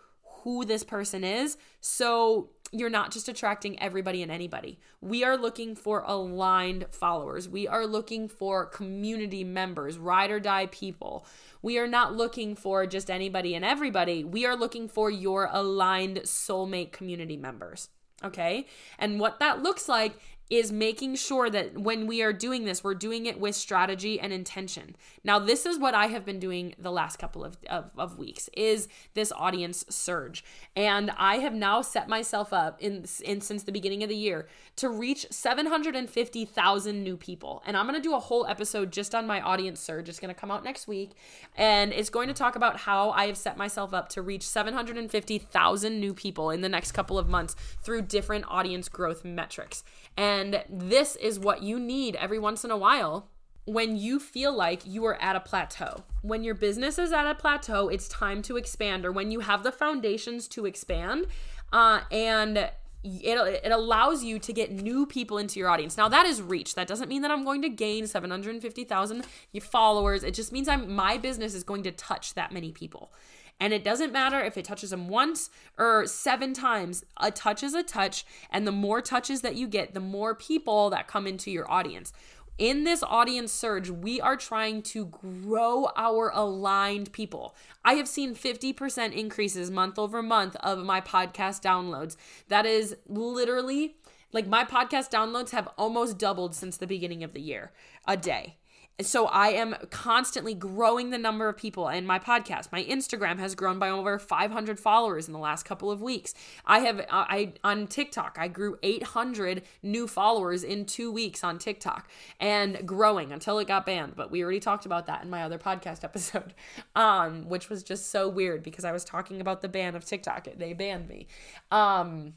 who 0.44 0.66
this 0.66 0.84
person 0.84 1.24
is. 1.24 1.58
So 1.82 2.52
you're 2.72 2.90
not 2.90 3.12
just 3.12 3.30
attracting 3.30 3.82
everybody 3.82 4.22
and 4.22 4.32
anybody. 4.32 4.80
We 5.02 5.24
are 5.24 5.38
looking 5.38 5.76
for 5.76 6.04
aligned 6.06 6.88
followers. 6.92 7.48
We 7.48 7.68
are 7.68 7.86
looking 7.86 8.28
for 8.28 8.66
community 8.66 9.44
members, 9.44 9.98
ride 9.98 10.32
or 10.32 10.40
die 10.40 10.68
people. 10.68 11.26
We 11.62 11.78
are 11.78 11.88
not 11.88 12.16
looking 12.16 12.56
for 12.56 12.86
just 12.86 13.10
anybody 13.10 13.56
and 13.56 13.64
everybody. 13.64 14.24
We 14.24 14.46
are 14.46 14.56
looking 14.56 14.88
for 14.88 15.10
your 15.10 15.50
aligned 15.52 16.18
soulmate 16.24 16.92
community 16.92 17.38
members. 17.38 17.90
Okay. 18.24 18.66
And 18.98 19.20
what 19.20 19.40
that 19.40 19.62
looks 19.62 19.88
like 19.88 20.20
is 20.50 20.72
making 20.72 21.16
sure 21.16 21.50
that 21.50 21.78
when 21.78 22.08
we 22.08 22.22
are 22.22 22.32
doing 22.32 22.64
this, 22.64 22.84
we're 22.84 22.96
doing 22.96 23.26
it 23.26 23.40
with 23.40 23.56
strategy 23.56 24.20
and 24.20 24.32
intention. 24.32 24.96
Now, 25.24 25.40
this 25.40 25.66
is 25.66 25.78
what 25.78 25.94
I 25.94 26.08
have 26.08 26.24
been 26.24 26.40
doing 26.40 26.74
the 26.80 26.92
last 26.92 27.18
couple 27.18 27.44
of, 27.44 27.58
of, 27.70 27.92
of, 27.98 28.18
weeks 28.18 28.50
is 28.56 28.88
this 29.14 29.34
audience 29.36 29.84
surge. 29.90 30.46
And 30.76 31.12
I 31.18 31.38
have 31.40 31.54
now 31.54 31.82
set 31.82 32.08
myself 32.08 32.54
up 32.54 32.82
in, 32.82 33.06
in 33.26 33.42
since 33.42 33.64
the 33.64 33.72
beginning 33.74 34.04
of 34.04 34.10
the 34.10 34.16
year 34.16 34.48
to 34.78 34.90
reach 34.90 35.28
750,000 35.30 37.04
new 37.04 37.18
people. 37.18 37.62
And 37.66 37.76
I'm 37.76 37.86
to 37.98 38.02
do 38.02 38.16
a 38.16 38.20
whole 38.20 38.46
episode 38.48 38.92
just 38.92 39.14
on 39.14 39.28
my 39.28 39.42
audience 39.42 39.82
surge. 39.82 40.08
It's 40.08 40.20
to 40.34 40.40
come 40.40 40.52
out 40.52 40.64
next 40.64 40.88
week. 40.88 41.12
And 41.56 41.92
it's 41.92 42.10
going 42.10 42.30
to 42.30 42.34
talk 42.34 42.56
about 42.56 42.78
how 42.78 43.12
I 43.12 43.28
have 43.28 43.38
set 43.38 43.58
myself 43.58 43.94
up 43.94 44.08
to 44.10 44.22
reach 44.22 44.48
750,000 44.48 46.00
new 46.00 46.14
people 46.14 46.52
in 46.52 46.62
the 46.62 46.70
next 46.70 46.94
couple 46.94 47.20
of 47.20 47.28
months 47.28 47.56
through 47.82 48.04
different 48.04 48.46
audience 48.48 48.88
growth 48.88 49.26
metrics. 49.26 49.84
And 50.16 50.37
this 50.70 51.16
is 51.16 51.40
what 51.40 51.64
you 51.64 51.80
need 51.80 52.16
every 52.16 52.40
once 52.40 52.64
in 52.64 52.72
a 52.72 52.78
while 52.78 53.30
when 53.66 53.98
you 53.98 54.18
feel 54.20 54.56
like 54.56 54.82
you 54.86 55.06
are 55.06 55.22
at 55.22 55.36
a 55.36 55.42
plateau. 55.42 56.04
When 56.22 56.44
your 56.44 56.56
business 56.56 56.98
is 56.98 57.12
at 57.12 57.30
a 57.30 57.36
plateau, 57.36 57.90
it's 57.90 58.08
time 58.08 58.42
to 58.44 58.56
expand, 58.56 59.06
or 59.06 59.12
when 59.12 59.30
you 59.30 59.42
have 59.42 59.64
the 59.64 59.72
foundations 59.72 60.48
to 60.50 60.66
expand. 60.66 61.28
Uh, 61.74 62.02
and 62.10 62.70
it, 63.04 63.62
it 63.64 63.72
allows 63.72 64.24
you 64.24 64.40
to 64.40 64.54
get 64.54 64.72
new 64.72 65.06
people 65.06 65.38
into 65.38 65.60
your 65.60 65.70
audience. 65.70 65.98
Now 65.98 66.10
that 66.10 66.26
is 66.26 66.42
reach. 66.42 66.76
That 66.76 66.88
doesn't 66.88 67.10
mean 67.10 67.22
that 67.22 67.32
I'm 67.32 67.44
going 67.44 67.62
to 67.62 67.70
gain 67.70 68.08
750,000 68.08 69.26
followers. 69.62 70.24
It 70.24 70.34
just 70.34 70.52
means 70.52 70.68
I'm 70.68 70.94
my 70.94 71.18
business 71.18 71.54
is 71.54 71.64
going 71.64 71.84
to 71.84 71.92
touch 71.92 72.34
that 72.34 72.52
many 72.52 72.72
people. 72.72 73.12
And 73.60 73.74
it 73.74 73.84
doesn't 73.84 74.14
matter 74.14 74.40
if 74.40 74.58
it 74.58 74.66
touches 74.66 74.92
them 74.92 75.08
once 75.08 75.50
or 75.78 76.06
seven 76.06 76.54
times. 76.54 77.04
A 77.18 77.32
touch 77.32 77.64
is 77.64 77.74
a 77.74 77.84
touch. 77.84 78.26
And 78.52 78.68
the 78.68 78.72
more 78.72 79.02
touches 79.02 79.42
that 79.42 79.56
you 79.56 79.68
get, 79.68 79.94
the 79.94 80.00
more 80.00 80.36
people 80.36 80.90
that 80.92 81.08
come 81.08 81.26
into 81.26 81.50
your 81.50 81.70
audience. 81.70 82.14
In 82.58 82.86
this 82.86 83.04
audience 83.04 83.52
surge, 83.52 83.90
we 83.90 84.20
are 84.20 84.36
trying 84.36 84.82
to 84.84 85.06
grow 85.06 85.90
our 85.96 86.32
aligned 86.34 87.12
people. 87.12 87.56
I 87.86 87.94
have 87.94 88.08
seen 88.08 88.34
50% 88.34 89.14
increases 89.14 89.70
month 89.70 90.00
over 90.00 90.24
month 90.24 90.56
of 90.58 90.84
my 90.84 91.00
podcast 91.00 91.62
downloads. 91.62 92.16
That 92.48 92.66
is 92.66 92.96
literally 93.08 93.96
like 94.34 94.48
my 94.48 94.64
podcast 94.64 95.12
downloads 95.12 95.52
have 95.52 95.70
almost 95.78 96.18
doubled 96.18 96.56
since 96.56 96.78
the 96.78 96.88
beginning 96.88 97.24
of 97.24 97.34
the 97.34 97.42
year 97.42 97.72
a 98.08 98.18
day 98.18 98.57
so 99.02 99.28
I 99.28 99.50
am 99.50 99.76
constantly 99.92 100.56
growing 100.56 101.12
the 101.12 101.20
number 101.20 101.48
of 101.48 101.58
people 101.58 101.88
in 101.88 102.06
my 102.06 102.18
podcast. 102.18 102.72
My 102.72 102.84
Instagram 102.84 103.38
has 103.38 103.54
grown 103.54 103.78
by 103.78 103.90
over 103.90 104.18
500 104.18 104.80
followers 104.80 105.28
in 105.28 105.34
the 105.34 105.40
last 105.40 105.64
couple 105.64 105.92
of 105.92 106.02
weeks. 106.02 106.34
I 106.66 106.80
have 106.80 107.06
I 107.10 107.54
on 107.64 107.86
TikTok, 107.88 108.38
I 108.40 108.48
grew 108.48 108.78
800 108.82 109.62
new 109.84 110.08
followers 110.08 110.64
in 110.64 110.86
2 110.86 111.12
weeks 111.12 111.44
on 111.44 111.60
TikTok 111.60 112.10
and 112.40 112.88
growing 112.88 113.32
until 113.32 113.60
it 113.60 113.68
got 113.68 113.86
banned, 113.86 114.16
but 114.16 114.32
we 114.32 114.42
already 114.42 114.60
talked 114.60 114.86
about 114.88 115.06
that 115.06 115.24
in 115.24 115.30
my 115.30 115.44
other 115.44 115.60
podcast 115.60 116.04
episode. 116.04 116.56
Um 116.96 117.48
which 117.48 117.70
was 117.70 117.84
just 117.84 118.10
so 118.10 118.28
weird 118.28 118.64
because 118.64 118.84
I 118.84 118.92
was 118.92 119.04
talking 119.04 119.42
about 119.42 119.62
the 119.62 119.70
ban 119.70 119.96
of 119.96 120.06
TikTok. 120.06 120.48
They 120.58 120.74
banned 120.74 121.08
me. 121.08 121.28
Um 121.72 122.34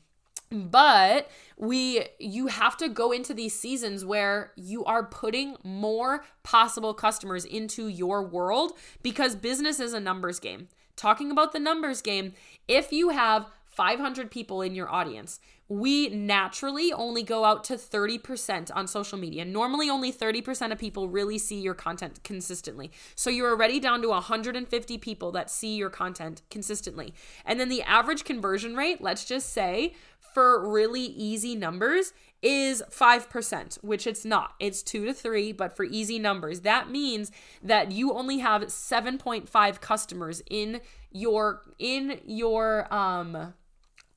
but 0.51 1.31
we 1.57 2.05
you 2.19 2.49
have 2.49 2.77
to 2.79 2.89
go 2.89 3.13
into 3.13 3.33
these 3.33 3.55
seasons 3.55 4.05
where 4.05 4.53
you 4.57 4.85
are 4.85 5.05
putting 5.05 5.57
more 5.63 6.25
possible 6.43 6.93
customers 6.93 7.45
into 7.45 7.87
your 7.89 8.23
world 8.23 8.73
because 9.03 9.37
business 9.37 9.79
is 9.79 9.93
a 9.93 10.01
numbers 10.01 10.41
game. 10.41 10.69
Talking 10.97 11.31
about 11.31 11.53
the 11.53 11.61
numbers 11.61 12.03
game 12.03 12.35
if 12.67 12.93
you 12.93 13.11
have 13.11 13.47
500 13.71 14.31
people 14.31 14.63
in 14.63 14.75
your 14.75 14.91
audience 14.91 15.41
we 15.71 16.09
naturally 16.09 16.93
only 16.93 17.23
go 17.23 17.45
out 17.45 17.63
to 17.63 17.75
30% 17.75 18.73
on 18.75 18.89
social 18.89 19.17
media. 19.17 19.45
Normally, 19.45 19.89
only 19.89 20.13
30% 20.13 20.73
of 20.73 20.79
people 20.79 21.09
really 21.09 21.39
see 21.39 21.61
your 21.61 21.75
content 21.75 22.19
consistently. 22.25 22.91
So 23.15 23.31
you're 23.31 23.51
already 23.51 23.79
down 23.79 24.03
to 24.03 24.09
150 24.09 24.99
people 24.99 25.31
that 25.31 25.49
see 25.49 25.77
your 25.77 25.89
content 25.89 26.43
consistently. 26.51 27.15
And 27.47 27.61
then 27.61 27.69
the 27.69 27.83
average 27.83 28.25
conversion 28.25 28.75
rate, 28.75 29.01
let's 29.01 29.25
just 29.25 29.53
say 29.53 29.95
for 30.19 30.69
really 30.69 31.03
easy 31.03 31.55
numbers, 31.55 32.15
is 32.43 32.83
5%, 32.91 33.85
which 33.85 34.09
it's 34.09 34.25
not. 34.25 34.55
It's 34.59 34.83
2 34.83 35.07
to 35.07 35.15
3, 35.15 35.53
but 35.53 35.77
for 35.77 35.85
easy 35.85 36.19
numbers, 36.19 36.63
that 36.63 36.91
means 36.91 37.31
that 37.63 37.93
you 37.93 38.13
only 38.13 38.39
have 38.39 38.63
7.5 38.63 39.81
customers 39.81 40.43
in 40.51 40.81
your 41.13 41.63
in 41.79 42.21
your 42.25 42.93
um 42.95 43.53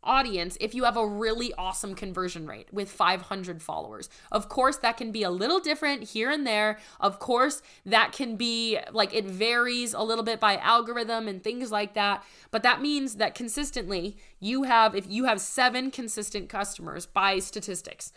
audience 0.03 0.57
if 0.59 0.73
you 0.73 0.83
have 0.83 0.97
a 0.97 1.07
really 1.07 1.53
awesome 1.57 1.95
conversion 1.95 2.47
rate 2.47 2.67
with 2.71 2.91
500 2.91 3.61
followers. 3.61 4.09
Of 4.31 4.49
course, 4.49 4.77
that 4.77 4.97
can 4.97 5.11
be 5.11 5.23
a 5.23 5.29
little 5.29 5.59
different 5.59 6.03
here 6.03 6.29
and 6.29 6.45
there. 6.45 6.79
Of 6.99 7.19
course, 7.19 7.61
that 7.85 8.11
can 8.11 8.35
be 8.35 8.79
like 8.91 9.13
it 9.13 9.25
varies 9.25 9.93
a 9.93 10.01
little 10.01 10.23
bit 10.23 10.39
by 10.39 10.57
algorithm 10.57 11.27
and 11.27 11.43
things 11.43 11.71
like 11.71 11.93
that. 11.93 12.23
But 12.51 12.63
that 12.63 12.81
means 12.81 13.15
that 13.15 13.35
consistently, 13.35 14.17
you 14.39 14.63
have, 14.63 14.95
if 14.95 15.05
you 15.07 15.25
have 15.25 15.39
seven 15.39 15.91
consistent 15.91 16.49
customers 16.49 17.05
by 17.05 17.39
statistics, 17.39 18.11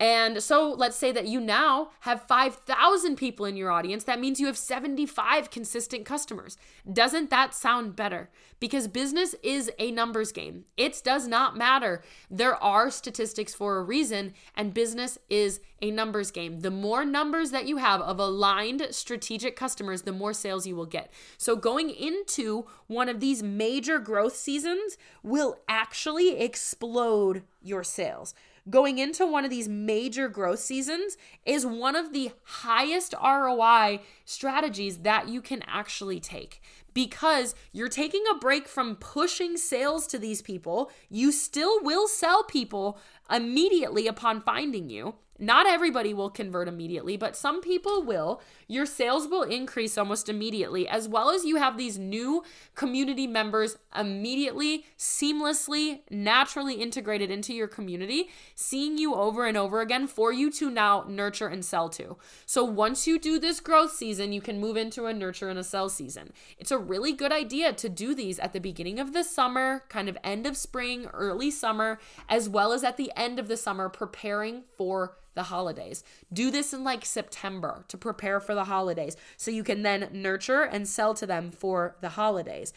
and 0.00 0.42
so 0.42 0.70
let's 0.72 0.96
say 0.96 1.12
that 1.12 1.28
you 1.28 1.40
now 1.40 1.90
have 2.00 2.22
5,000 2.22 3.16
people 3.16 3.44
in 3.44 3.54
your 3.54 3.70
audience. 3.70 4.04
That 4.04 4.18
means 4.18 4.40
you 4.40 4.46
have 4.46 4.56
75 4.56 5.50
consistent 5.50 6.06
customers. 6.06 6.56
Doesn't 6.90 7.28
that 7.28 7.54
sound 7.54 7.96
better? 7.96 8.30
Because 8.60 8.88
business 8.88 9.34
is 9.42 9.70
a 9.78 9.90
numbers 9.90 10.32
game. 10.32 10.64
It 10.78 11.02
does 11.04 11.28
not 11.28 11.54
matter. 11.54 12.02
There 12.30 12.54
are 12.62 12.90
statistics 12.90 13.54
for 13.54 13.76
a 13.76 13.82
reason, 13.82 14.32
and 14.56 14.72
business 14.72 15.18
is 15.28 15.60
a 15.82 15.90
numbers 15.90 16.30
game. 16.30 16.60
The 16.60 16.70
more 16.70 17.04
numbers 17.04 17.50
that 17.50 17.68
you 17.68 17.76
have 17.76 18.00
of 18.00 18.18
aligned 18.18 18.86
strategic 18.92 19.54
customers, 19.54 20.02
the 20.02 20.12
more 20.12 20.32
sales 20.32 20.66
you 20.66 20.76
will 20.76 20.86
get. 20.86 21.12
So 21.36 21.56
going 21.56 21.90
into 21.90 22.66
one 22.86 23.10
of 23.10 23.20
these 23.20 23.42
major 23.42 23.98
growth 23.98 24.34
seasons 24.34 24.96
will 25.22 25.58
actually 25.68 26.40
explode 26.40 27.42
your 27.62 27.84
sales 27.84 28.34
going 28.70 28.98
into 28.98 29.26
one 29.26 29.44
of 29.44 29.50
these 29.50 29.68
major 29.68 30.28
growth 30.28 30.60
seasons 30.60 31.16
is 31.44 31.66
one 31.66 31.96
of 31.96 32.12
the 32.12 32.30
highest 32.44 33.14
ROI 33.22 34.00
strategies 34.24 34.98
that 34.98 35.28
you 35.28 35.42
can 35.42 35.62
actually 35.66 36.20
take 36.20 36.62
because 36.94 37.54
you're 37.72 37.88
taking 37.88 38.24
a 38.30 38.38
break 38.38 38.68
from 38.68 38.96
pushing 38.96 39.56
sales 39.56 40.06
to 40.08 40.18
these 40.18 40.42
people. 40.42 40.90
You 41.08 41.32
still 41.32 41.82
will 41.82 42.08
sell 42.08 42.44
people 42.44 42.98
immediately 43.30 44.06
upon 44.06 44.40
finding 44.40 44.90
you. 44.90 45.14
Not 45.42 45.66
everybody 45.66 46.12
will 46.12 46.28
convert 46.28 46.68
immediately, 46.68 47.16
but 47.16 47.34
some 47.34 47.62
people 47.62 48.02
will. 48.02 48.42
Your 48.68 48.84
sales 48.84 49.26
will 49.26 49.42
increase 49.42 49.96
almost 49.96 50.28
immediately, 50.28 50.86
as 50.86 51.08
well 51.08 51.30
as 51.30 51.46
you 51.46 51.56
have 51.56 51.78
these 51.78 51.98
new 51.98 52.44
community 52.74 53.26
members 53.26 53.78
immediately, 53.98 54.84
seamlessly, 54.98 56.00
naturally 56.10 56.74
integrated 56.74 57.30
into 57.30 57.54
your 57.54 57.68
community, 57.68 58.28
seeing 58.54 58.98
you 58.98 59.14
over 59.14 59.46
and 59.46 59.56
over 59.56 59.80
again 59.80 60.06
for 60.06 60.30
you 60.30 60.50
to 60.50 60.70
now 60.70 61.06
nurture 61.08 61.48
and 61.48 61.64
sell 61.64 61.88
to. 61.88 62.18
So 62.44 62.62
once 62.62 63.06
you 63.06 63.18
do 63.18 63.38
this 63.38 63.60
growth 63.60 63.92
season, 63.92 64.34
you 64.34 64.42
can 64.42 64.60
move 64.60 64.76
into 64.76 65.06
a 65.06 65.14
nurture 65.14 65.48
and 65.48 65.58
a 65.58 65.64
sell 65.64 65.88
season. 65.88 66.34
It's 66.58 66.70
a 66.70 66.76
really 66.76 67.14
good 67.14 67.32
idea 67.32 67.72
to 67.72 67.88
do 67.88 68.14
these 68.14 68.38
at 68.38 68.52
the 68.52 68.60
beginning 68.60 69.00
of 69.00 69.14
the 69.14 69.24
summer, 69.24 69.84
kind 69.88 70.10
of 70.10 70.18
end 70.22 70.46
of 70.46 70.58
spring, 70.58 71.06
early 71.14 71.50
summer, 71.50 71.98
as 72.28 72.46
well 72.46 72.74
as 72.74 72.84
at 72.84 72.98
the 72.98 73.10
end 73.16 73.38
of 73.38 73.48
the 73.48 73.56
summer, 73.56 73.88
preparing 73.88 74.64
for 74.76 75.16
the 75.34 75.44
holidays. 75.44 76.02
Do 76.32 76.50
this 76.50 76.72
in 76.72 76.84
like 76.84 77.04
September 77.04 77.84
to 77.88 77.96
prepare 77.96 78.40
for 78.40 78.54
the 78.54 78.64
holidays 78.64 79.16
so 79.36 79.50
you 79.50 79.64
can 79.64 79.82
then 79.82 80.08
nurture 80.12 80.62
and 80.62 80.88
sell 80.88 81.14
to 81.14 81.26
them 81.26 81.50
for 81.50 81.96
the 82.00 82.10
holidays. 82.10 82.72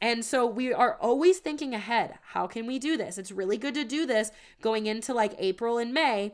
And 0.00 0.24
so 0.24 0.46
we 0.46 0.72
are 0.72 0.96
always 1.00 1.38
thinking 1.38 1.74
ahead. 1.74 2.18
How 2.32 2.46
can 2.46 2.66
we 2.66 2.78
do 2.78 2.96
this? 2.96 3.16
It's 3.16 3.30
really 3.30 3.56
good 3.56 3.74
to 3.74 3.84
do 3.84 4.06
this 4.06 4.30
going 4.60 4.86
into 4.86 5.14
like 5.14 5.34
April 5.38 5.78
and 5.78 5.94
May 5.94 6.32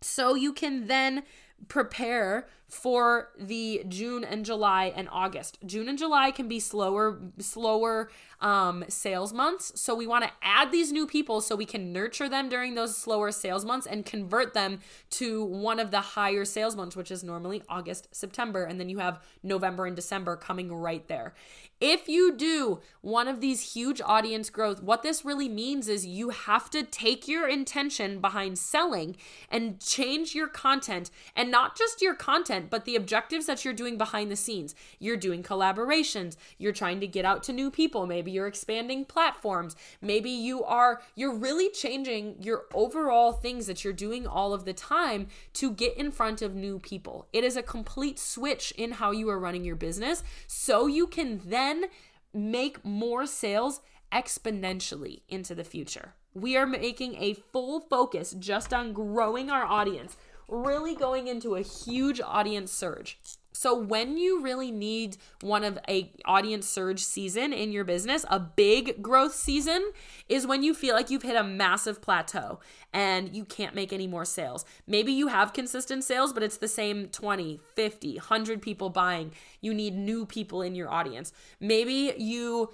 so 0.00 0.34
you 0.34 0.52
can 0.52 0.86
then 0.86 1.22
prepare 1.68 2.48
for 2.68 3.28
the 3.38 3.84
June 3.86 4.24
and 4.24 4.46
July 4.46 4.92
and 4.96 5.06
August. 5.12 5.58
June 5.66 5.88
and 5.88 5.98
July 5.98 6.30
can 6.30 6.48
be 6.48 6.58
slower 6.58 7.20
slower 7.38 8.10
um, 8.40 8.82
sales 8.88 9.34
months. 9.34 9.78
So 9.78 9.94
we 9.94 10.06
want 10.06 10.24
to 10.24 10.30
add 10.40 10.72
these 10.72 10.90
new 10.90 11.06
people 11.06 11.42
so 11.42 11.54
we 11.54 11.66
can 11.66 11.92
nurture 11.92 12.30
them 12.30 12.48
during 12.48 12.74
those 12.74 12.96
slower 12.96 13.30
sales 13.30 13.66
months 13.66 13.86
and 13.86 14.06
convert 14.06 14.54
them 14.54 14.80
to 15.10 15.44
one 15.44 15.78
of 15.78 15.90
the 15.90 16.00
higher 16.00 16.46
sales 16.46 16.74
months, 16.74 16.96
which 16.96 17.10
is 17.10 17.22
normally 17.22 17.62
August, 17.68 18.08
September. 18.10 18.64
And 18.64 18.80
then 18.80 18.88
you 18.88 18.98
have 18.98 19.22
November 19.42 19.84
and 19.84 19.94
December 19.94 20.36
coming 20.36 20.72
right 20.72 21.06
there. 21.08 21.34
If 21.82 22.08
you 22.08 22.32
do 22.32 22.78
one 23.00 23.26
of 23.26 23.40
these 23.40 23.72
huge 23.74 24.00
audience 24.00 24.50
growth, 24.50 24.80
what 24.80 25.02
this 25.02 25.24
really 25.24 25.48
means 25.48 25.88
is 25.88 26.06
you 26.06 26.28
have 26.28 26.70
to 26.70 26.84
take 26.84 27.26
your 27.26 27.48
intention 27.48 28.20
behind 28.20 28.56
selling 28.56 29.16
and 29.50 29.80
change 29.80 30.32
your 30.32 30.46
content. 30.46 31.10
And 31.34 31.50
not 31.50 31.76
just 31.76 32.00
your 32.00 32.14
content, 32.14 32.70
but 32.70 32.84
the 32.84 32.94
objectives 32.94 33.46
that 33.46 33.64
you're 33.64 33.74
doing 33.74 33.98
behind 33.98 34.30
the 34.30 34.36
scenes. 34.36 34.76
You're 35.00 35.16
doing 35.16 35.42
collaborations, 35.42 36.36
you're 36.56 36.70
trying 36.70 37.00
to 37.00 37.08
get 37.08 37.24
out 37.24 37.42
to 37.44 37.52
new 37.52 37.68
people, 37.68 38.06
maybe 38.06 38.30
you're 38.30 38.46
expanding 38.46 39.04
platforms, 39.04 39.74
maybe 40.00 40.30
you 40.30 40.62
are 40.62 41.02
you're 41.16 41.34
really 41.34 41.68
changing 41.68 42.36
your 42.40 42.66
overall 42.72 43.32
things 43.32 43.66
that 43.66 43.82
you're 43.82 43.92
doing 43.92 44.24
all 44.24 44.54
of 44.54 44.64
the 44.64 44.72
time 44.72 45.26
to 45.54 45.72
get 45.72 45.96
in 45.96 46.12
front 46.12 46.42
of 46.42 46.54
new 46.54 46.78
people. 46.78 47.26
It 47.32 47.42
is 47.42 47.56
a 47.56 47.62
complete 47.62 48.20
switch 48.20 48.70
in 48.78 48.92
how 48.92 49.10
you 49.10 49.28
are 49.30 49.38
running 49.40 49.64
your 49.64 49.74
business. 49.74 50.22
So 50.46 50.86
you 50.86 51.08
can 51.08 51.40
then 51.44 51.71
then 51.72 51.86
make 52.32 52.84
more 52.84 53.26
sales 53.26 53.80
exponentially 54.12 55.22
into 55.28 55.54
the 55.54 55.64
future. 55.64 56.14
We 56.34 56.56
are 56.56 56.66
making 56.66 57.16
a 57.16 57.34
full 57.34 57.80
focus 57.80 58.34
just 58.38 58.72
on 58.72 58.92
growing 58.92 59.50
our 59.50 59.64
audience, 59.64 60.16
really 60.48 60.94
going 60.94 61.28
into 61.28 61.54
a 61.54 61.62
huge 61.62 62.20
audience 62.20 62.72
surge. 62.72 63.18
So 63.52 63.78
when 63.78 64.16
you 64.16 64.42
really 64.42 64.70
need 64.70 65.18
one 65.40 65.64
of 65.64 65.78
a 65.88 66.10
audience 66.24 66.66
surge 66.66 67.00
season 67.00 67.52
in 67.52 67.72
your 67.72 67.84
business, 67.84 68.24
a 68.30 68.40
big 68.40 69.02
growth 69.02 69.34
season 69.34 69.92
is 70.28 70.46
when 70.46 70.62
you 70.62 70.74
feel 70.74 70.94
like 70.94 71.10
you've 71.10 71.22
hit 71.22 71.36
a 71.36 71.44
massive 71.44 72.00
plateau 72.00 72.60
and 72.92 73.34
you 73.34 73.44
can't 73.44 73.74
make 73.74 73.92
any 73.92 74.06
more 74.06 74.24
sales. 74.24 74.64
Maybe 74.86 75.12
you 75.12 75.28
have 75.28 75.52
consistent 75.52 76.04
sales, 76.04 76.32
but 76.32 76.42
it's 76.42 76.56
the 76.56 76.68
same 76.68 77.08
20, 77.08 77.60
50, 77.74 78.14
100 78.16 78.62
people 78.62 78.90
buying. 78.90 79.32
You 79.60 79.74
need 79.74 79.94
new 79.94 80.26
people 80.26 80.62
in 80.62 80.74
your 80.74 80.90
audience. 80.90 81.32
Maybe 81.60 82.14
you 82.18 82.70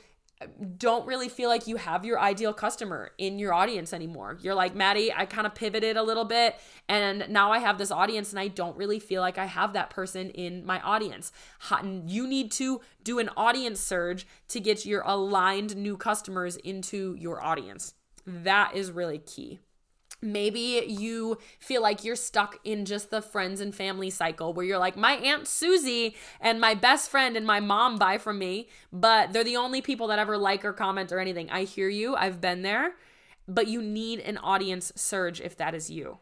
don't 0.77 1.07
really 1.07 1.29
feel 1.29 1.49
like 1.49 1.67
you 1.67 1.77
have 1.77 2.05
your 2.05 2.21
ideal 2.21 2.53
customer 2.53 3.11
in 3.19 3.39
your 3.39 3.53
audience 3.53 3.93
anymore. 3.93 4.39
You're 4.41 4.55
like, 4.55 4.75
Maddie, 4.75 5.13
I 5.13 5.27
kind 5.27 5.47
of 5.47 5.55
pivoted 5.55 5.97
a 5.97 6.03
little 6.03 6.25
bit 6.25 6.57
and 6.89 7.27
now 7.29 7.51
I 7.53 7.59
have 7.59 7.79
this 7.79 7.91
audience 7.91 8.31
and 8.31 8.39
I 8.39 8.49
don't 8.49 8.77
really 8.77 9.01
feel 9.01 9.21
like 9.21 9.39
I 9.39 9.47
have 9.47 9.73
that 9.73 9.91
person 9.91 10.31
in 10.31 10.65
my 10.65 10.81
audience. 10.81 11.33
You 12.07 12.27
need 12.27 12.53
to 12.53 12.81
do 13.03 13.19
an 13.19 13.31
audience 13.37 13.81
surge 13.81 14.27
to 14.49 14.61
get 14.61 14.87
your 14.87 15.03
aligned 15.03 15.77
new 15.77 15.97
customers 15.97 16.57
into 16.57 17.17
your 17.19 17.43
audience. 17.43 17.95
That 18.27 18.77
is 18.77 18.91
really 18.93 19.19
key. 19.19 19.61
Maybe 20.21 20.85
you 20.89 21.39
feel 21.61 21.81
like 21.81 22.03
you're 22.03 22.17
stuck 22.17 22.59
in 22.65 22.85
just 22.85 23.11
the 23.11 23.23
friends 23.23 23.61
and 23.61 23.73
family 23.73 24.11
cycle 24.11 24.53
where 24.53 24.67
you're 24.67 24.79
like, 24.79 24.97
my 24.97 25.13
Aunt 25.13 25.47
Susie 25.47 26.17
and 26.41 26.61
my 26.61 26.75
best 26.75 27.09
friend 27.09 27.37
and 27.37 27.47
my 27.47 27.61
mom 27.61 27.99
buy 27.99 28.19
from 28.19 28.39
me, 28.39 28.69
but 28.93 29.33
they're 29.33 29.45
the 29.45 29.57
only 29.57 29.81
people 29.81 30.09
that 30.09 30.19
ever 30.19 30.37
like 30.37 30.65
or 30.65 30.73
comment 30.73 31.13
or 31.13 31.21
anything. 31.21 31.49
I 31.51 31.63
hear 31.65 31.89
you, 31.89 32.17
I've 32.17 32.41
been 32.41 32.63
there, 32.63 32.97
but 33.47 33.69
you 33.69 33.81
need 33.81 34.19
an 34.21 34.39
audience 34.39 34.93
surge 34.97 35.41
if 35.41 35.57
that 35.57 35.75
is 35.75 35.89
you. 35.89 36.19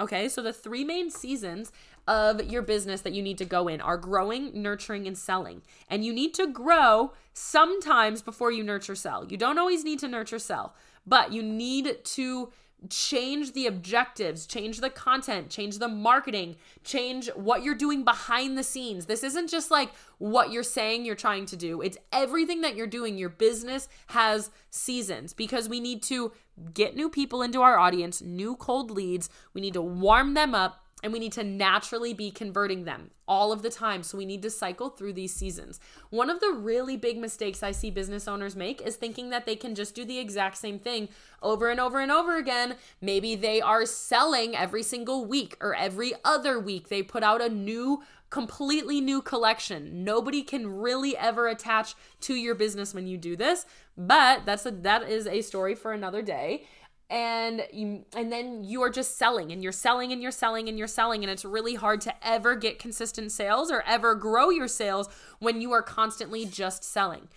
Okay, 0.00 0.28
so 0.28 0.42
the 0.42 0.52
three 0.52 0.84
main 0.84 1.10
seasons 1.10 1.70
of 2.08 2.50
your 2.50 2.62
business 2.62 3.02
that 3.02 3.12
you 3.12 3.22
need 3.22 3.38
to 3.38 3.44
go 3.44 3.68
in 3.68 3.80
are 3.80 3.96
growing, 3.96 4.50
nurturing, 4.60 5.06
and 5.06 5.16
selling. 5.16 5.62
And 5.88 6.04
you 6.04 6.12
need 6.12 6.34
to 6.34 6.46
grow 6.46 7.12
sometimes 7.32 8.22
before 8.22 8.50
you 8.50 8.64
nurture 8.64 8.94
sell. 8.94 9.26
You 9.26 9.36
don't 9.36 9.58
always 9.58 9.84
need 9.84 9.98
to 10.00 10.08
nurture 10.08 10.38
sell, 10.38 10.74
but 11.06 11.32
you 11.32 11.42
need 11.42 12.04
to 12.04 12.50
change 12.90 13.52
the 13.52 13.66
objectives, 13.66 14.46
change 14.46 14.80
the 14.80 14.90
content, 14.90 15.48
change 15.50 15.78
the 15.78 15.88
marketing, 15.88 16.56
change 16.84 17.28
what 17.34 17.62
you're 17.62 17.74
doing 17.74 18.04
behind 18.04 18.58
the 18.58 18.62
scenes. 18.62 19.06
This 19.06 19.22
isn't 19.22 19.48
just 19.48 19.70
like 19.70 19.90
what 20.18 20.50
you're 20.50 20.62
saying 20.62 21.04
you're 21.04 21.14
trying 21.14 21.46
to 21.46 21.56
do, 21.56 21.80
it's 21.80 21.98
everything 22.12 22.60
that 22.62 22.76
you're 22.76 22.86
doing. 22.86 23.18
Your 23.18 23.28
business 23.28 23.88
has 24.08 24.50
seasons 24.70 25.32
because 25.32 25.68
we 25.68 25.80
need 25.80 26.02
to 26.04 26.32
get 26.74 26.96
new 26.96 27.08
people 27.08 27.42
into 27.42 27.62
our 27.62 27.78
audience, 27.78 28.20
new 28.22 28.56
cold 28.56 28.90
leads. 28.90 29.30
We 29.54 29.60
need 29.60 29.74
to 29.74 29.82
warm 29.82 30.34
them 30.34 30.54
up 30.54 30.81
and 31.02 31.12
we 31.12 31.18
need 31.18 31.32
to 31.32 31.44
naturally 31.44 32.14
be 32.14 32.30
converting 32.30 32.84
them 32.84 33.10
all 33.26 33.52
of 33.52 33.62
the 33.62 33.70
time. 33.70 34.02
So 34.02 34.18
we 34.18 34.26
need 34.26 34.42
to 34.42 34.50
cycle 34.50 34.90
through 34.90 35.14
these 35.14 35.34
seasons. 35.34 35.80
One 36.10 36.30
of 36.30 36.40
the 36.40 36.52
really 36.52 36.96
big 36.96 37.18
mistakes 37.18 37.62
I 37.62 37.72
see 37.72 37.90
business 37.90 38.28
owners 38.28 38.54
make 38.54 38.80
is 38.80 38.96
thinking 38.96 39.30
that 39.30 39.46
they 39.46 39.56
can 39.56 39.74
just 39.74 39.94
do 39.94 40.04
the 40.04 40.18
exact 40.18 40.58
same 40.58 40.78
thing 40.78 41.08
over 41.42 41.70
and 41.70 41.80
over 41.80 42.00
and 42.00 42.12
over 42.12 42.36
again. 42.36 42.76
Maybe 43.00 43.34
they 43.34 43.60
are 43.60 43.86
selling 43.86 44.56
every 44.56 44.82
single 44.82 45.24
week 45.24 45.56
or 45.60 45.74
every 45.74 46.12
other 46.24 46.60
week. 46.60 46.88
They 46.88 47.02
put 47.02 47.22
out 47.22 47.40
a 47.40 47.48
new 47.48 48.02
completely 48.30 48.98
new 49.00 49.20
collection. 49.20 50.04
Nobody 50.04 50.42
can 50.42 50.66
really 50.66 51.14
ever 51.18 51.48
attach 51.48 51.94
to 52.20 52.34
your 52.34 52.54
business 52.54 52.94
when 52.94 53.06
you 53.06 53.18
do 53.18 53.36
this, 53.36 53.66
but 53.96 54.46
that's 54.46 54.64
a 54.64 54.70
that 54.70 55.02
is 55.08 55.26
a 55.26 55.42
story 55.42 55.74
for 55.74 55.92
another 55.92 56.22
day 56.22 56.66
and 57.12 57.66
you, 57.72 58.04
and 58.16 58.32
then 58.32 58.64
you 58.64 58.82
are 58.82 58.90
just 58.90 59.18
selling 59.18 59.52
and 59.52 59.62
you're 59.62 59.70
selling 59.70 60.12
and 60.12 60.22
you're 60.22 60.30
selling 60.30 60.68
and 60.68 60.78
you're 60.78 60.88
selling 60.88 61.22
and 61.22 61.30
it's 61.30 61.44
really 61.44 61.74
hard 61.74 62.00
to 62.00 62.14
ever 62.26 62.56
get 62.56 62.78
consistent 62.78 63.30
sales 63.30 63.70
or 63.70 63.82
ever 63.86 64.14
grow 64.14 64.48
your 64.48 64.66
sales 64.66 65.08
when 65.38 65.60
you 65.60 65.72
are 65.72 65.82
constantly 65.82 66.46
just 66.46 66.82
selling 66.82 67.28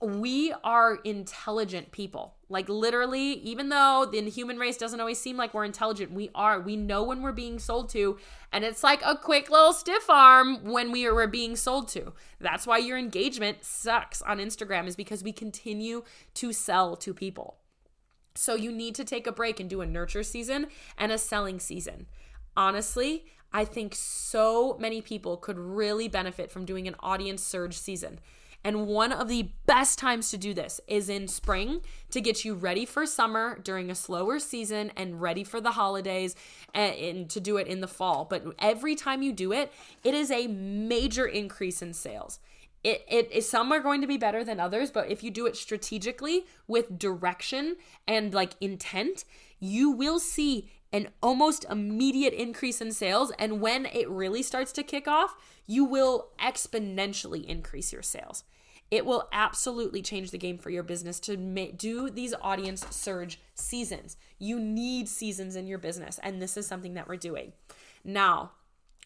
we 0.00 0.54
are 0.64 0.96
intelligent 1.04 1.92
people. 1.92 2.34
Like 2.48 2.68
literally, 2.68 3.34
even 3.34 3.68
though 3.68 4.08
the 4.10 4.28
human 4.30 4.58
race 4.58 4.76
doesn't 4.76 4.98
always 4.98 5.20
seem 5.20 5.36
like 5.36 5.52
we're 5.52 5.64
intelligent, 5.64 6.10
we 6.12 6.30
are. 6.34 6.58
We 6.58 6.74
know 6.74 7.04
when 7.04 7.22
we're 7.22 7.32
being 7.32 7.58
sold 7.58 7.90
to, 7.90 8.18
and 8.50 8.64
it's 8.64 8.82
like 8.82 9.02
a 9.04 9.14
quick 9.14 9.50
little 9.50 9.72
stiff 9.72 10.08
arm 10.08 10.64
when 10.64 10.90
we 10.90 11.06
are 11.06 11.26
being 11.26 11.54
sold 11.54 11.88
to. 11.88 12.14
That's 12.40 12.66
why 12.66 12.78
your 12.78 12.96
engagement 12.96 13.62
sucks 13.62 14.22
on 14.22 14.38
Instagram 14.38 14.86
is 14.86 14.96
because 14.96 15.22
we 15.22 15.32
continue 15.32 16.02
to 16.34 16.52
sell 16.52 16.96
to 16.96 17.12
people. 17.12 17.59
So 18.34 18.54
you 18.54 18.72
need 18.72 18.94
to 18.96 19.04
take 19.04 19.26
a 19.26 19.32
break 19.32 19.60
and 19.60 19.68
do 19.68 19.80
a 19.80 19.86
nurture 19.86 20.22
season 20.22 20.68
and 20.96 21.12
a 21.12 21.18
selling 21.18 21.60
season. 21.60 22.06
Honestly, 22.56 23.24
I 23.52 23.64
think 23.64 23.94
so 23.94 24.76
many 24.78 25.00
people 25.00 25.36
could 25.36 25.58
really 25.58 26.08
benefit 26.08 26.50
from 26.50 26.64
doing 26.64 26.86
an 26.86 26.96
audience 27.00 27.42
surge 27.42 27.76
season. 27.76 28.20
And 28.62 28.86
one 28.86 29.10
of 29.10 29.28
the 29.28 29.50
best 29.64 29.98
times 29.98 30.30
to 30.30 30.36
do 30.36 30.52
this 30.52 30.80
is 30.86 31.08
in 31.08 31.28
spring 31.28 31.80
to 32.10 32.20
get 32.20 32.44
you 32.44 32.54
ready 32.54 32.84
for 32.84 33.06
summer 33.06 33.58
during 33.64 33.90
a 33.90 33.94
slower 33.94 34.38
season 34.38 34.92
and 34.96 35.20
ready 35.20 35.44
for 35.44 35.62
the 35.62 35.72
holidays 35.72 36.36
and, 36.74 36.94
and, 36.94 37.30
to 37.30 37.40
do 37.40 37.56
it 37.56 37.66
in 37.66 37.80
the 37.80 37.88
fall. 37.88 38.26
But 38.28 38.44
every 38.58 38.94
time 38.94 39.22
you 39.22 39.32
do 39.32 39.52
it, 39.52 39.72
it 40.04 40.12
is 40.12 40.30
a 40.30 40.46
major 40.46 41.26
increase 41.26 41.80
in 41.80 41.94
sales 41.94 42.38
it, 42.82 43.04
it 43.08 43.30
is 43.30 43.48
some 43.48 43.72
are 43.72 43.80
going 43.80 44.00
to 44.00 44.06
be 44.06 44.16
better 44.16 44.42
than 44.42 44.58
others 44.58 44.90
but 44.90 45.10
if 45.10 45.22
you 45.22 45.30
do 45.30 45.46
it 45.46 45.56
strategically 45.56 46.46
with 46.66 46.98
direction 46.98 47.76
and 48.06 48.32
like 48.32 48.54
intent 48.60 49.24
you 49.58 49.90
will 49.90 50.18
see 50.18 50.70
an 50.92 51.08
almost 51.22 51.64
immediate 51.70 52.34
increase 52.34 52.80
in 52.80 52.92
sales. 52.92 53.30
And 53.38 53.60
when 53.60 53.86
it 53.86 54.08
really 54.08 54.42
starts 54.42 54.72
to 54.72 54.82
kick 54.82 55.06
off 55.06 55.36
you 55.66 55.84
will 55.84 56.30
exponentially 56.40 57.44
increase 57.44 57.92
your 57.92 58.02
sales. 58.02 58.42
It 58.90 59.06
will 59.06 59.28
absolutely 59.30 60.02
change 60.02 60.32
the 60.32 60.38
game 60.38 60.58
for 60.58 60.70
your 60.70 60.82
business 60.82 61.20
to 61.20 61.36
ma- 61.36 61.66
do 61.76 62.10
these 62.10 62.34
audience 62.42 62.84
surge 62.90 63.38
seasons. 63.54 64.16
You 64.40 64.58
need 64.58 65.08
seasons 65.08 65.54
in 65.54 65.68
your 65.68 65.78
business 65.78 66.18
and 66.22 66.42
this 66.42 66.56
is 66.56 66.66
something 66.66 66.94
that 66.94 67.06
we're 67.06 67.16
doing. 67.16 67.52
Now 68.02 68.52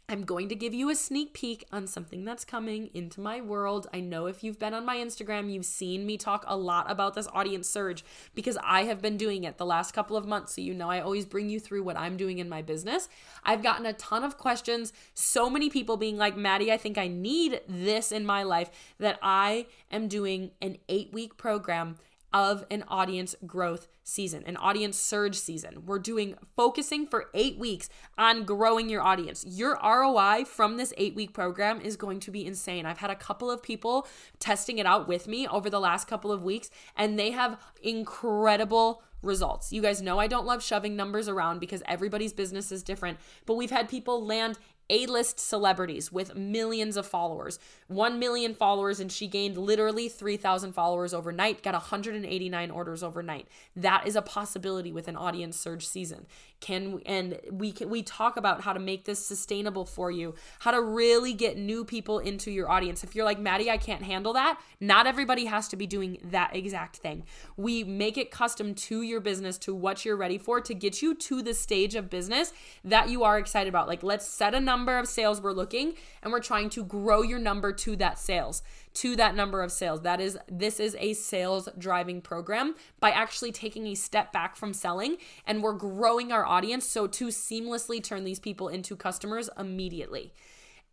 I'm 0.07 0.25
going 0.25 0.51
to 0.51 0.55
give 0.55 0.75
you 0.75 0.91
a 0.91 0.95
sneak 0.95 1.33
peek 1.33 1.65
on 1.73 1.87
something 1.87 2.27
that's 2.27 2.45
coming 2.45 2.91
into 2.93 3.23
my 3.23 3.41
world. 3.41 3.87
I 3.93 4.01
know 4.01 4.27
if 4.27 4.45
you've 4.45 4.59
been 4.59 4.75
on 4.75 4.85
my 4.85 4.97
Instagram, 4.97 5.51
you've 5.51 5.65
seen 5.65 6.05
me 6.05 6.19
talk 6.19 6.45
a 6.47 6.59
lot 6.59 6.91
about 6.91 7.15
this 7.15 7.27
audience 7.33 7.71
surge 7.71 8.05
because 8.35 8.59
I 8.63 8.83
have 8.85 9.01
been 9.01 9.17
doing 9.17 9.45
it 9.45 9.57
the 9.57 9.65
last 9.65 9.93
couple 9.93 10.19
of 10.19 10.27
months. 10.27 10.57
So, 10.57 10.61
you 10.61 10.75
know, 10.75 10.91
I 10.91 11.01
always 11.01 11.25
bring 11.25 11.49
you 11.49 11.59
through 11.59 11.85
what 11.85 11.97
I'm 11.97 12.19
doing 12.19 12.39
in 12.39 12.51
my 12.51 12.61
business. 12.61 13.09
I've 13.45 13.63
gotten 13.63 13.87
a 13.87 13.95
ton 13.95 14.25
of 14.25 14.37
questions, 14.37 14.93
so 15.15 15.49
many 15.49 15.71
people 15.71 15.97
being 15.97 16.19
like, 16.19 16.37
Maddie, 16.37 16.71
I 16.71 16.77
think 16.77 16.99
I 16.99 17.09
need 17.09 17.63
this 17.67 18.13
in 18.13 18.27
my 18.27 18.43
life 18.43 18.71
that 18.99 19.19
I 19.23 19.67
am 19.91 20.09
doing 20.09 20.51
an 20.61 20.77
eight 20.91 21.15
week 21.15 21.39
program 21.39 21.97
of 22.35 22.67
an 22.69 22.83
audience 22.89 23.37
growth 23.47 23.87
season, 24.03 24.43
an 24.45 24.57
audience 24.57 24.99
surge 24.99 25.37
season. 25.37 25.87
We're 25.87 26.01
doing 26.01 26.35
focusing 26.57 27.07
for 27.07 27.31
eight 27.33 27.57
weeks 27.59 27.89
on 28.19 28.45
growing 28.45 28.91
your 28.91 29.03
audience. 29.03 29.45
Your 29.47 29.79
ROI 29.83 30.45
from 30.45 30.77
this 30.77 30.93
eight 30.99 31.15
week 31.15 31.33
program 31.33 31.81
is 31.81 31.97
going 31.97 32.19
to 32.21 32.33
be 32.33 32.45
insane. 32.45 32.87
I've 32.87 32.99
had 32.99 33.11
a 33.11 33.17
couple 33.17 33.53
of 33.53 33.63
people 33.63 34.09
testing 34.41 34.79
it 34.79 34.85
out 34.85 35.07
with 35.07 35.29
me 35.29 35.47
over 35.47 35.71
the 35.71 35.79
last 35.81 36.09
couple 36.09 36.33
of 36.33 36.43
weeks, 36.43 36.71
and 36.97 37.17
they 37.17 37.31
have 37.31 37.57
incredible 37.81 39.03
results. 39.23 39.73
You 39.73 39.81
guys 39.81 40.03
know 40.03 40.19
I 40.19 40.27
don't 40.27 40.45
love 40.45 40.63
shoving 40.63 40.97
numbers 40.97 41.29
around 41.29 41.61
because 41.61 41.83
everybody's 41.87 42.33
business 42.33 42.71
is 42.71 42.83
different, 42.83 43.19
but 43.47 43.55
we've 43.55 43.71
had 43.71 43.89
people 43.89 44.25
land 44.25 44.59
A 44.91 45.07
list 45.07 45.41
celebrities 45.41 46.13
with 46.13 46.35
millions 46.35 46.99
of 46.99 47.07
followers, 47.07 47.59
1 47.89 48.19
million 48.19 48.55
followers, 48.55 49.01
and 49.01 49.11
she 49.11 49.27
gained 49.27 49.57
literally 49.57 50.11
3,000 50.11 50.73
followers 50.73 51.15
overnight, 51.15 51.63
got 51.63 51.73
189 51.73 52.71
orders 52.71 53.03
overnight. 53.03 53.49
That 53.75 54.07
is 54.07 54.15
a 54.15 54.23
possibility 54.23 54.93
with 54.93 55.09
an 55.09 55.17
audience 55.17 55.57
surge 55.57 55.87
season. 55.87 56.27
Can 56.61 57.01
and 57.05 57.39
we 57.51 57.73
can 57.73 57.91
we 57.91 58.03
talk 58.03 58.37
about 58.37 58.63
how 58.63 58.73
to 58.73 58.81
make 58.81 59.05
this 59.05 59.25
sustainable 59.25 59.85
for 59.85 60.11
you, 60.11 60.35
how 60.61 60.71
to 60.71 60.81
really 60.81 61.35
get 61.35 61.59
new 61.59 61.85
people 61.85 62.19
into 62.19 62.51
your 62.51 62.71
audience. 62.71 63.05
If 63.05 63.15
you're 63.15 63.25
like, 63.25 63.39
Maddie, 63.39 63.71
I 63.71 63.77
can't 63.77 64.03
handle 64.03 64.33
that, 64.33 64.59
not 64.81 65.07
everybody 65.07 65.45
has 65.47 65.69
to 65.69 65.77
be 65.77 65.87
doing 65.87 66.19
that 66.25 66.57
exact 66.57 66.97
thing. 66.97 67.25
We 67.57 67.85
make 67.85 68.17
it 68.17 68.31
custom 68.31 68.75
to 68.75 69.03
your 69.03 69.21
business, 69.21 69.59
to 69.59 69.75
what 69.75 70.05
you're 70.05 70.17
ready 70.17 70.39
for, 70.39 70.61
to 70.63 70.75
get 70.75 71.03
you 71.03 71.15
to 71.15 71.43
the 71.43 71.55
stage 71.55 71.95
of 71.95 72.09
business 72.09 72.53
that 72.83 73.11
you 73.11 73.25
are 73.25 73.39
excited 73.39 73.69
about. 73.69 73.89
Like, 73.89 74.03
let's 74.03 74.27
set 74.27 74.55
a 74.55 74.61
number 74.75 74.99
of 74.99 75.07
sales 75.07 75.41
we're 75.41 75.53
looking, 75.53 75.95
and 76.21 76.33
we're 76.33 76.41
trying 76.41 76.69
to 76.71 76.85
grow 76.85 77.23
your 77.23 77.39
number 77.39 77.73
to 77.73 77.95
that 77.95 78.19
sales 78.19 78.63
to 78.95 79.15
that 79.17 79.35
number 79.35 79.63
of 79.63 79.71
sales. 79.71 80.03
That 80.03 80.21
is 80.21 80.37
this 80.51 80.81
is 80.81 80.97
a 80.99 81.13
sales 81.13 81.69
driving 81.79 82.21
program 82.21 82.75
by 82.99 83.11
actually 83.11 83.53
taking 83.53 83.87
a 83.87 83.95
step 83.95 84.33
back 84.33 84.57
from 84.57 84.73
selling 84.73 85.17
and 85.47 85.63
we're 85.63 85.75
growing 85.75 86.33
our 86.33 86.45
audience 86.45 86.87
so 86.87 87.07
to 87.07 87.27
seamlessly 87.29 88.03
turn 88.03 88.25
these 88.25 88.41
people 88.41 88.69
into 88.69 88.97
customers 88.97 89.51
immediately 89.59 90.33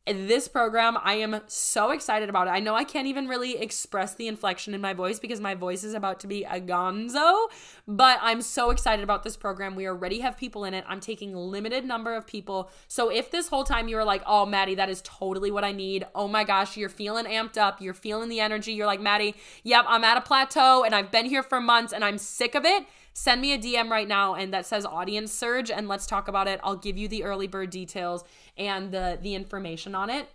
this 0.07 0.47
program, 0.47 0.97
I 1.03 1.15
am 1.15 1.41
so 1.45 1.91
excited 1.91 2.27
about 2.27 2.47
it. 2.47 2.51
I 2.51 2.59
know 2.59 2.73
I 2.73 2.83
can't 2.83 3.05
even 3.05 3.27
really 3.27 3.57
express 3.57 4.15
the 4.15 4.27
inflection 4.27 4.73
in 4.73 4.81
my 4.81 4.93
voice 4.93 5.19
because 5.19 5.39
my 5.39 5.53
voice 5.53 5.83
is 5.83 5.93
about 5.93 6.19
to 6.21 6.27
be 6.27 6.43
a 6.43 6.59
gonzo, 6.59 7.47
but 7.87 8.17
I'm 8.21 8.41
so 8.41 8.71
excited 8.71 9.03
about 9.03 9.23
this 9.23 9.37
program. 9.37 9.75
We 9.75 9.87
already 9.87 10.19
have 10.21 10.37
people 10.37 10.65
in 10.65 10.73
it. 10.73 10.83
I'm 10.87 10.99
taking 10.99 11.35
limited 11.35 11.85
number 11.85 12.15
of 12.15 12.25
people. 12.25 12.71
So 12.87 13.11
if 13.11 13.29
this 13.29 13.47
whole 13.47 13.63
time 13.63 13.87
you 13.87 13.95
were 13.95 14.03
like, 14.03 14.23
"Oh, 14.25 14.45
Maddie, 14.45 14.75
that 14.75 14.89
is 14.89 15.01
totally 15.03 15.51
what 15.51 15.63
I 15.63 15.71
need. 15.71 16.05
Oh 16.15 16.27
my 16.27 16.43
gosh, 16.43 16.77
you're 16.77 16.89
feeling 16.89 17.25
amped 17.25 17.57
up. 17.57 17.79
You're 17.79 17.93
feeling 17.93 18.29
the 18.29 18.39
energy. 18.39 18.73
You're 18.73 18.87
like, 18.87 19.01
"Maddie, 19.01 19.35
yep, 19.63 19.85
I'm 19.87 20.03
at 20.03 20.17
a 20.17 20.21
plateau 20.21 20.83
and 20.83 20.95
I've 20.95 21.11
been 21.11 21.25
here 21.25 21.43
for 21.43 21.61
months 21.61 21.93
and 21.93 22.03
I'm 22.03 22.17
sick 22.17 22.55
of 22.55 22.65
it." 22.65 22.85
Send 23.13 23.41
me 23.41 23.53
a 23.53 23.57
DM 23.57 23.89
right 23.89 24.07
now 24.07 24.35
and 24.35 24.53
that 24.53 24.65
says 24.65 24.85
audience 24.85 25.31
surge 25.31 25.69
and 25.69 25.87
let's 25.87 26.05
talk 26.05 26.27
about 26.27 26.47
it. 26.47 26.59
I'll 26.63 26.75
give 26.75 26.97
you 26.97 27.07
the 27.07 27.23
early 27.23 27.47
bird 27.47 27.69
details 27.69 28.23
and 28.57 28.91
the 28.91 29.19
the 29.21 29.35
information 29.35 29.95
on 29.95 30.09
it. 30.09 30.29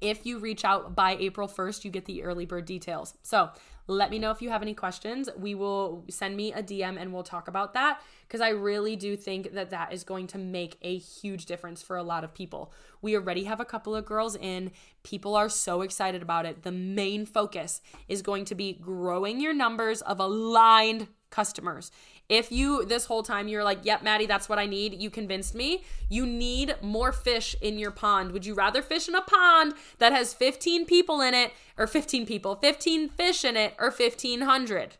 If 0.00 0.26
you 0.26 0.38
reach 0.38 0.64
out 0.64 0.96
by 0.96 1.16
April 1.20 1.46
1st, 1.46 1.84
you 1.84 1.90
get 1.90 2.06
the 2.06 2.24
early 2.24 2.44
bird 2.44 2.64
details. 2.64 3.14
So, 3.22 3.50
let 3.88 4.10
me 4.10 4.18
know 4.18 4.32
if 4.32 4.42
you 4.42 4.50
have 4.50 4.62
any 4.62 4.74
questions. 4.74 5.28
We 5.38 5.54
will 5.54 6.04
send 6.10 6.36
me 6.36 6.52
a 6.52 6.62
DM 6.62 7.00
and 7.00 7.12
we'll 7.12 7.22
talk 7.22 7.46
about 7.46 7.74
that 7.74 8.02
because 8.26 8.40
I 8.40 8.48
really 8.48 8.96
do 8.96 9.16
think 9.16 9.52
that 9.52 9.70
that 9.70 9.92
is 9.92 10.02
going 10.02 10.26
to 10.28 10.38
make 10.38 10.76
a 10.82 10.98
huge 10.98 11.46
difference 11.46 11.82
for 11.82 11.96
a 11.96 12.02
lot 12.02 12.24
of 12.24 12.34
people. 12.34 12.72
We 13.00 13.14
already 13.14 13.44
have 13.44 13.60
a 13.60 13.64
couple 13.64 13.94
of 13.94 14.04
girls 14.04 14.34
in. 14.34 14.72
People 15.04 15.36
are 15.36 15.48
so 15.48 15.82
excited 15.82 16.20
about 16.20 16.46
it. 16.46 16.64
The 16.64 16.72
main 16.72 17.26
focus 17.26 17.80
is 18.08 18.22
going 18.22 18.44
to 18.46 18.56
be 18.56 18.72
growing 18.72 19.40
your 19.40 19.54
numbers 19.54 20.02
of 20.02 20.18
aligned 20.18 21.06
customers. 21.30 21.90
If 22.28 22.50
you, 22.50 22.84
this 22.84 23.06
whole 23.06 23.22
time, 23.22 23.48
you're 23.48 23.64
like, 23.64 23.80
yep, 23.84 24.02
Maddie, 24.02 24.26
that's 24.26 24.48
what 24.48 24.58
I 24.58 24.66
need, 24.66 25.00
you 25.00 25.10
convinced 25.10 25.54
me, 25.54 25.84
you 26.08 26.26
need 26.26 26.74
more 26.82 27.12
fish 27.12 27.54
in 27.60 27.78
your 27.78 27.90
pond. 27.90 28.32
Would 28.32 28.46
you 28.46 28.54
rather 28.54 28.82
fish 28.82 29.08
in 29.08 29.14
a 29.14 29.22
pond 29.22 29.74
that 29.98 30.12
has 30.12 30.34
15 30.34 30.86
people 30.86 31.20
in 31.20 31.34
it, 31.34 31.52
or 31.78 31.86
15 31.86 32.26
people, 32.26 32.56
15 32.56 33.08
fish 33.10 33.44
in 33.44 33.56
it, 33.56 33.74
or 33.78 33.90
1,500? 33.90 34.96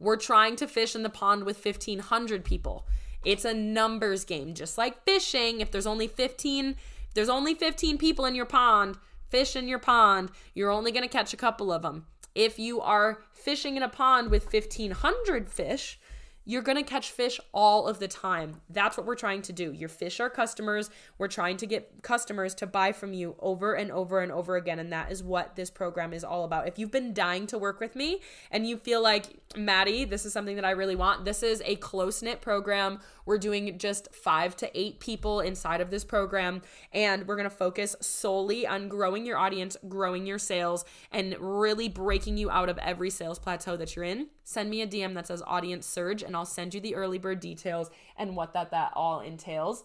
We're 0.00 0.16
trying 0.16 0.56
to 0.56 0.66
fish 0.66 0.94
in 0.94 1.02
the 1.02 1.10
pond 1.10 1.44
with 1.44 1.64
1,500 1.64 2.44
people. 2.44 2.86
It's 3.24 3.44
a 3.44 3.54
numbers 3.54 4.24
game, 4.24 4.54
just 4.54 4.76
like 4.76 5.04
fishing. 5.04 5.60
If 5.60 5.70
there's 5.70 5.86
only 5.86 6.08
15, 6.08 6.70
if 7.08 7.14
there's 7.14 7.28
only 7.28 7.54
15 7.54 7.96
people 7.98 8.26
in 8.26 8.34
your 8.34 8.44
pond, 8.44 8.98
fish 9.30 9.56
in 9.56 9.68
your 9.68 9.78
pond, 9.78 10.30
you're 10.54 10.70
only 10.70 10.92
going 10.92 11.02
to 11.02 11.08
catch 11.08 11.32
a 11.32 11.38
couple 11.38 11.72
of 11.72 11.82
them. 11.82 12.06
If 12.34 12.58
you 12.58 12.80
are 12.80 13.22
fishing 13.32 13.76
in 13.76 13.82
a 13.82 13.88
pond 13.88 14.30
with 14.30 14.52
1,500 14.52 15.48
fish, 15.48 16.00
you're 16.46 16.62
going 16.62 16.76
to 16.76 16.82
catch 16.82 17.10
fish 17.10 17.40
all 17.52 17.86
of 17.86 17.98
the 17.98 18.08
time. 18.08 18.60
That's 18.68 18.96
what 18.98 19.06
we're 19.06 19.14
trying 19.14 19.40
to 19.42 19.52
do. 19.52 19.72
Your 19.72 19.88
fish 19.88 20.20
are 20.20 20.28
customers. 20.28 20.90
We're 21.16 21.28
trying 21.28 21.56
to 21.58 21.66
get 21.66 22.02
customers 22.02 22.54
to 22.56 22.66
buy 22.66 22.92
from 22.92 23.14
you 23.14 23.34
over 23.38 23.72
and 23.74 23.90
over 23.90 24.20
and 24.20 24.30
over 24.30 24.56
again. 24.56 24.78
And 24.78 24.92
that 24.92 25.10
is 25.10 25.22
what 25.22 25.56
this 25.56 25.70
program 25.70 26.12
is 26.12 26.22
all 26.22 26.44
about. 26.44 26.68
If 26.68 26.78
you've 26.78 26.90
been 26.90 27.14
dying 27.14 27.46
to 27.46 27.56
work 27.56 27.80
with 27.80 27.96
me 27.96 28.20
and 28.50 28.66
you 28.66 28.76
feel 28.76 29.02
like, 29.02 29.24
Maddie, 29.56 30.04
this 30.04 30.26
is 30.26 30.34
something 30.34 30.56
that 30.56 30.66
I 30.66 30.72
really 30.72 30.96
want, 30.96 31.24
this 31.24 31.42
is 31.42 31.62
a 31.64 31.76
close 31.76 32.20
knit 32.20 32.42
program. 32.42 33.00
We're 33.24 33.38
doing 33.38 33.78
just 33.78 34.14
five 34.14 34.54
to 34.56 34.78
eight 34.78 35.00
people 35.00 35.40
inside 35.40 35.80
of 35.80 35.90
this 35.90 36.04
program. 36.04 36.60
And 36.92 37.26
we're 37.26 37.36
to 37.48 37.50
focus 37.50 37.96
solely 38.00 38.66
on 38.66 38.88
growing 38.88 39.24
your 39.24 39.38
audience, 39.38 39.78
growing 39.88 40.26
your 40.26 40.38
sales, 40.38 40.84
and 41.10 41.34
really 41.40 41.88
breaking 41.88 42.36
you 42.36 42.50
out 42.50 42.68
of 42.68 42.76
every 42.78 43.08
sales 43.08 43.38
plateau 43.38 43.78
that 43.78 43.96
you're 43.96 44.04
in. 44.04 44.28
Send 44.44 44.68
me 44.68 44.82
a 44.82 44.86
DM 44.86 45.14
that 45.14 45.26
says 45.26 45.42
audience 45.46 45.86
surge. 45.86 46.22
And 46.22 46.34
and 46.34 46.38
I'll 46.38 46.44
send 46.44 46.74
you 46.74 46.80
the 46.80 46.96
early 46.96 47.18
bird 47.18 47.38
details 47.38 47.90
and 48.16 48.34
what 48.34 48.54
that 48.54 48.72
that 48.72 48.92
all 48.96 49.20
entails. 49.20 49.84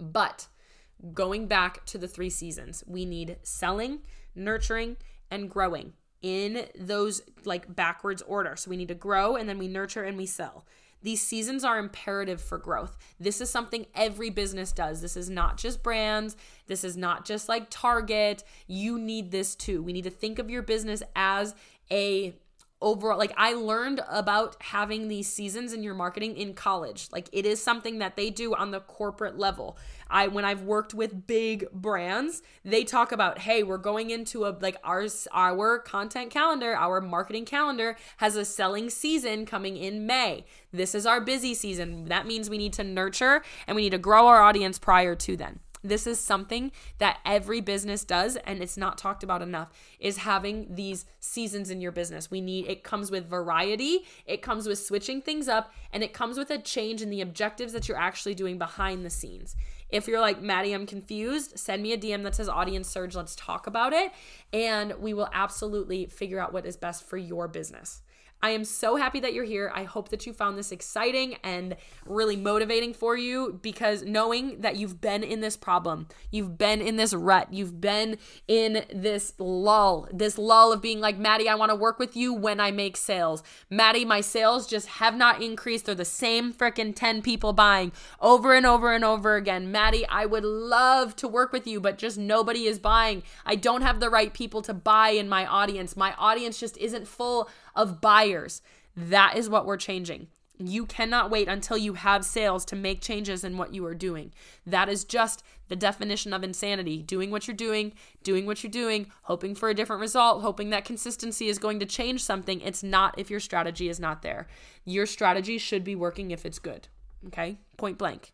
But 0.00 0.48
going 1.12 1.46
back 1.46 1.84
to 1.86 1.98
the 1.98 2.08
three 2.08 2.30
seasons, 2.30 2.82
we 2.86 3.04
need 3.04 3.36
selling, 3.42 3.98
nurturing, 4.34 4.96
and 5.30 5.50
growing 5.50 5.92
in 6.22 6.64
those 6.74 7.20
like 7.44 7.76
backwards 7.76 8.22
order. 8.22 8.56
So 8.56 8.70
we 8.70 8.78
need 8.78 8.88
to 8.88 8.94
grow 8.94 9.36
and 9.36 9.46
then 9.46 9.58
we 9.58 9.68
nurture 9.68 10.04
and 10.04 10.16
we 10.16 10.24
sell. 10.24 10.64
These 11.02 11.22
seasons 11.22 11.64
are 11.64 11.78
imperative 11.78 12.40
for 12.40 12.58
growth. 12.58 12.96
This 13.20 13.40
is 13.40 13.50
something 13.50 13.86
every 13.94 14.30
business 14.30 14.72
does. 14.72 15.00
This 15.00 15.16
is 15.16 15.30
not 15.30 15.56
just 15.56 15.82
brands. 15.82 16.36
This 16.66 16.84
is 16.84 16.96
not 16.96 17.24
just 17.24 17.48
like 17.48 17.66
Target. 17.70 18.44
You 18.66 18.98
need 18.98 19.30
this 19.30 19.54
too. 19.54 19.82
We 19.82 19.92
need 19.92 20.04
to 20.04 20.10
think 20.10 20.38
of 20.38 20.50
your 20.50 20.62
business 20.62 21.02
as 21.14 21.54
a 21.90 22.34
overall 22.80 23.18
like 23.18 23.32
I 23.36 23.54
learned 23.54 24.00
about 24.08 24.56
having 24.60 25.08
these 25.08 25.26
seasons 25.26 25.72
in 25.72 25.82
your 25.82 25.94
marketing 25.94 26.36
in 26.36 26.54
college. 26.54 27.08
Like 27.10 27.28
it 27.32 27.44
is 27.44 27.62
something 27.62 27.98
that 27.98 28.16
they 28.16 28.30
do 28.30 28.54
on 28.54 28.70
the 28.70 28.80
corporate 28.80 29.38
level. 29.38 29.76
I 30.10 30.28
when 30.28 30.44
I've 30.44 30.62
worked 30.62 30.94
with 30.94 31.26
big 31.26 31.70
brands, 31.72 32.42
they 32.64 32.84
talk 32.84 33.12
about, 33.12 33.40
"Hey, 33.40 33.62
we're 33.62 33.78
going 33.78 34.10
into 34.10 34.44
a 34.44 34.56
like 34.60 34.76
our 34.84 35.06
our 35.32 35.78
content 35.78 36.30
calendar, 36.30 36.74
our 36.74 37.00
marketing 37.00 37.44
calendar 37.44 37.96
has 38.18 38.36
a 38.36 38.44
selling 38.44 38.90
season 38.90 39.44
coming 39.44 39.76
in 39.76 40.06
May. 40.06 40.44
This 40.72 40.94
is 40.94 41.06
our 41.06 41.20
busy 41.20 41.54
season. 41.54 42.06
That 42.06 42.26
means 42.26 42.48
we 42.48 42.58
need 42.58 42.72
to 42.74 42.84
nurture 42.84 43.42
and 43.66 43.74
we 43.74 43.82
need 43.82 43.90
to 43.90 43.98
grow 43.98 44.26
our 44.26 44.42
audience 44.42 44.78
prior 44.78 45.14
to 45.16 45.36
then." 45.36 45.60
This 45.88 46.06
is 46.06 46.20
something 46.20 46.72
that 46.98 47.18
every 47.24 47.60
business 47.60 48.04
does 48.04 48.36
and 48.36 48.62
it's 48.62 48.76
not 48.76 48.98
talked 48.98 49.22
about 49.22 49.42
enough 49.42 49.70
is 49.98 50.18
having 50.18 50.74
these 50.74 51.04
seasons 51.20 51.70
in 51.70 51.80
your 51.80 51.92
business. 51.92 52.30
We 52.30 52.40
need 52.40 52.66
it 52.66 52.84
comes 52.84 53.10
with 53.10 53.26
variety, 53.26 54.00
it 54.26 54.42
comes 54.42 54.66
with 54.66 54.78
switching 54.78 55.22
things 55.22 55.48
up, 55.48 55.72
and 55.92 56.02
it 56.02 56.12
comes 56.12 56.38
with 56.38 56.50
a 56.50 56.58
change 56.58 57.02
in 57.02 57.10
the 57.10 57.20
objectives 57.20 57.72
that 57.72 57.88
you're 57.88 57.96
actually 57.96 58.34
doing 58.34 58.58
behind 58.58 59.04
the 59.04 59.10
scenes. 59.10 59.56
If 59.90 60.06
you're 60.06 60.20
like, 60.20 60.42
Maddie, 60.42 60.74
I'm 60.74 60.86
confused, 60.86 61.58
send 61.58 61.82
me 61.82 61.92
a 61.92 61.98
DM 61.98 62.22
that 62.24 62.34
says 62.34 62.48
audience 62.48 62.88
surge. 62.88 63.16
Let's 63.16 63.34
talk 63.34 63.66
about 63.66 63.92
it. 63.92 64.12
And 64.52 64.94
we 64.98 65.14
will 65.14 65.30
absolutely 65.32 66.06
figure 66.06 66.38
out 66.38 66.52
what 66.52 66.66
is 66.66 66.76
best 66.76 67.04
for 67.04 67.16
your 67.16 67.48
business. 67.48 68.02
I 68.40 68.50
am 68.50 68.64
so 68.64 68.96
happy 68.96 69.18
that 69.20 69.34
you're 69.34 69.44
here. 69.44 69.72
I 69.74 69.82
hope 69.82 70.10
that 70.10 70.26
you 70.26 70.32
found 70.32 70.56
this 70.56 70.70
exciting 70.70 71.36
and 71.42 71.76
really 72.06 72.36
motivating 72.36 72.94
for 72.94 73.16
you 73.16 73.58
because 73.62 74.04
knowing 74.04 74.60
that 74.60 74.76
you've 74.76 75.00
been 75.00 75.24
in 75.24 75.40
this 75.40 75.56
problem, 75.56 76.06
you've 76.30 76.56
been 76.56 76.80
in 76.80 76.96
this 76.96 77.12
rut, 77.12 77.52
you've 77.52 77.80
been 77.80 78.16
in 78.46 78.84
this 78.94 79.32
lull, 79.38 80.08
this 80.12 80.38
lull 80.38 80.72
of 80.72 80.80
being 80.80 81.00
like, 81.00 81.18
Maddie, 81.18 81.48
I 81.48 81.56
want 81.56 81.70
to 81.70 81.76
work 81.76 81.98
with 81.98 82.16
you 82.16 82.32
when 82.32 82.60
I 82.60 82.70
make 82.70 82.96
sales. 82.96 83.42
Maddie, 83.70 84.04
my 84.04 84.20
sales 84.20 84.68
just 84.68 84.86
have 84.86 85.16
not 85.16 85.42
increased. 85.42 85.86
They're 85.86 85.94
the 85.96 86.04
same 86.04 86.52
freaking 86.52 86.94
10 86.94 87.22
people 87.22 87.52
buying 87.52 87.90
over 88.20 88.54
and 88.54 88.64
over 88.64 88.92
and 88.92 89.04
over 89.04 89.34
again. 89.34 89.72
Maddie, 89.72 90.06
I 90.06 90.26
would 90.26 90.44
love 90.44 91.16
to 91.16 91.26
work 91.26 91.52
with 91.52 91.66
you, 91.66 91.80
but 91.80 91.98
just 91.98 92.16
nobody 92.16 92.66
is 92.66 92.78
buying. 92.78 93.24
I 93.44 93.56
don't 93.56 93.82
have 93.82 93.98
the 93.98 94.10
right 94.10 94.32
people 94.32 94.62
to 94.62 94.74
buy 94.74 95.10
in 95.10 95.28
my 95.28 95.44
audience. 95.44 95.96
My 95.96 96.14
audience 96.18 96.60
just 96.60 96.76
isn't 96.78 97.08
full 97.08 97.50
of 97.78 98.02
buyers. 98.02 98.60
That 98.94 99.36
is 99.36 99.48
what 99.48 99.64
we're 99.64 99.78
changing. 99.78 100.26
You 100.58 100.86
cannot 100.86 101.30
wait 101.30 101.46
until 101.46 101.78
you 101.78 101.94
have 101.94 102.24
sales 102.24 102.64
to 102.66 102.76
make 102.76 103.00
changes 103.00 103.44
in 103.44 103.56
what 103.56 103.72
you 103.72 103.86
are 103.86 103.94
doing. 103.94 104.32
That 104.66 104.88
is 104.88 105.04
just 105.04 105.44
the 105.68 105.76
definition 105.76 106.32
of 106.32 106.42
insanity. 106.42 107.00
Doing 107.00 107.30
what 107.30 107.46
you're 107.46 107.56
doing, 107.56 107.92
doing 108.24 108.44
what 108.44 108.64
you're 108.64 108.70
doing, 108.70 109.06
hoping 109.22 109.54
for 109.54 109.68
a 109.68 109.74
different 109.74 110.00
result, 110.00 110.42
hoping 110.42 110.70
that 110.70 110.84
consistency 110.84 111.46
is 111.46 111.60
going 111.60 111.78
to 111.78 111.86
change 111.86 112.24
something. 112.24 112.60
It's 112.60 112.82
not 112.82 113.16
if 113.16 113.30
your 113.30 113.38
strategy 113.38 113.88
is 113.88 114.00
not 114.00 114.22
there. 114.22 114.48
Your 114.84 115.06
strategy 115.06 115.58
should 115.58 115.84
be 115.84 115.94
working 115.94 116.32
if 116.32 116.44
it's 116.44 116.58
good. 116.58 116.88
Okay? 117.28 117.58
Point 117.76 117.96
blank. 117.96 118.32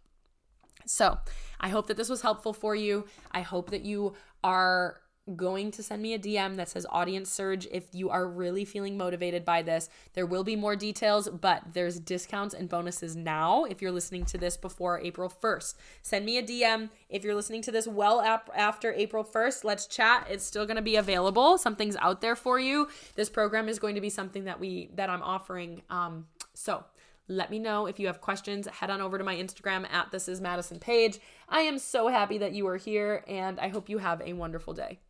So, 0.87 1.19
I 1.61 1.69
hope 1.69 1.89
that 1.89 1.99
this 1.99 2.09
was 2.09 2.23
helpful 2.23 2.55
for 2.55 2.75
you. 2.75 3.05
I 3.33 3.43
hope 3.43 3.71
that 3.71 3.85
you 3.85 4.15
are 4.43 5.01
going 5.37 5.71
to 5.71 5.83
send 5.83 6.03
me 6.03 6.13
a 6.13 6.19
DM 6.19 6.57
that 6.57 6.69
says 6.69 6.87
audience 6.91 7.31
surge 7.31 7.67
if 7.73 7.85
you 7.93 8.11
are 8.11 8.29
really 8.29 8.65
feeling 8.65 8.99
motivated 8.99 9.45
by 9.45 9.63
this. 9.63 9.89
There 10.13 10.27
will 10.27 10.45
be 10.45 10.57
more 10.57 10.77
details, 10.77 11.29
but 11.29 11.63
there's 11.73 11.99
discounts 11.99 12.55
and 12.55 12.69
bonuses 12.69 13.17
now 13.17 13.65
if 13.65 13.81
you're 13.81 13.91
listening 13.91 14.27
to 14.27 14.39
this 14.39 14.57
before 14.57 15.01
April 15.01 15.31
1st. 15.31 15.75
Send 16.03 16.27
me 16.27 16.37
a 16.37 16.43
DM 16.43 16.91
if 17.09 17.25
you're 17.25 17.35
listening 17.35 17.63
to 17.63 17.73
this 17.73 17.87
well 17.87 18.21
ap- 18.21 18.51
after 18.55 18.93
April 18.93 19.25
1st. 19.25 19.65
Let's 19.65 19.87
chat. 19.87 20.27
It's 20.29 20.45
still 20.45 20.67
going 20.67 20.77
to 20.77 20.83
be 20.83 20.97
available. 20.97 21.57
Something's 21.57 21.97
out 21.97 22.21
there 22.21 22.37
for 22.37 22.61
you. 22.61 22.89
This 23.15 23.31
program 23.31 23.69
is 23.69 23.79
going 23.79 23.95
to 23.95 24.01
be 24.01 24.11
something 24.11 24.45
that 24.45 24.61
we 24.61 24.91
that 24.95 25.09
I'm 25.09 25.23
offering 25.23 25.83
um 25.91 26.27
so 26.53 26.85
let 27.27 27.51
me 27.51 27.59
know 27.59 27.87
if 27.87 27.99
you 27.99 28.07
have 28.07 28.21
questions. 28.21 28.69
Head 28.69 28.91
on 28.91 29.01
over 29.01 29.17
to 29.17 29.25
my 29.25 29.35
Instagram 29.35 29.91
at 29.91 30.11
this 30.11 30.29
is 30.29 30.41
Madison 30.41 30.79
Paige. 30.79 31.19
I 31.49 31.61
am 31.61 31.79
so 31.79 32.09
happy 32.09 32.39
that 32.39 32.53
you 32.53 32.67
are 32.67 32.77
here 32.77 33.25
and 33.27 33.59
I 33.59 33.69
hope 33.69 33.89
you 33.89 33.99
have 33.99 34.21
a 34.21 34.35
wonderful 34.35 34.75
day. 34.75 35.01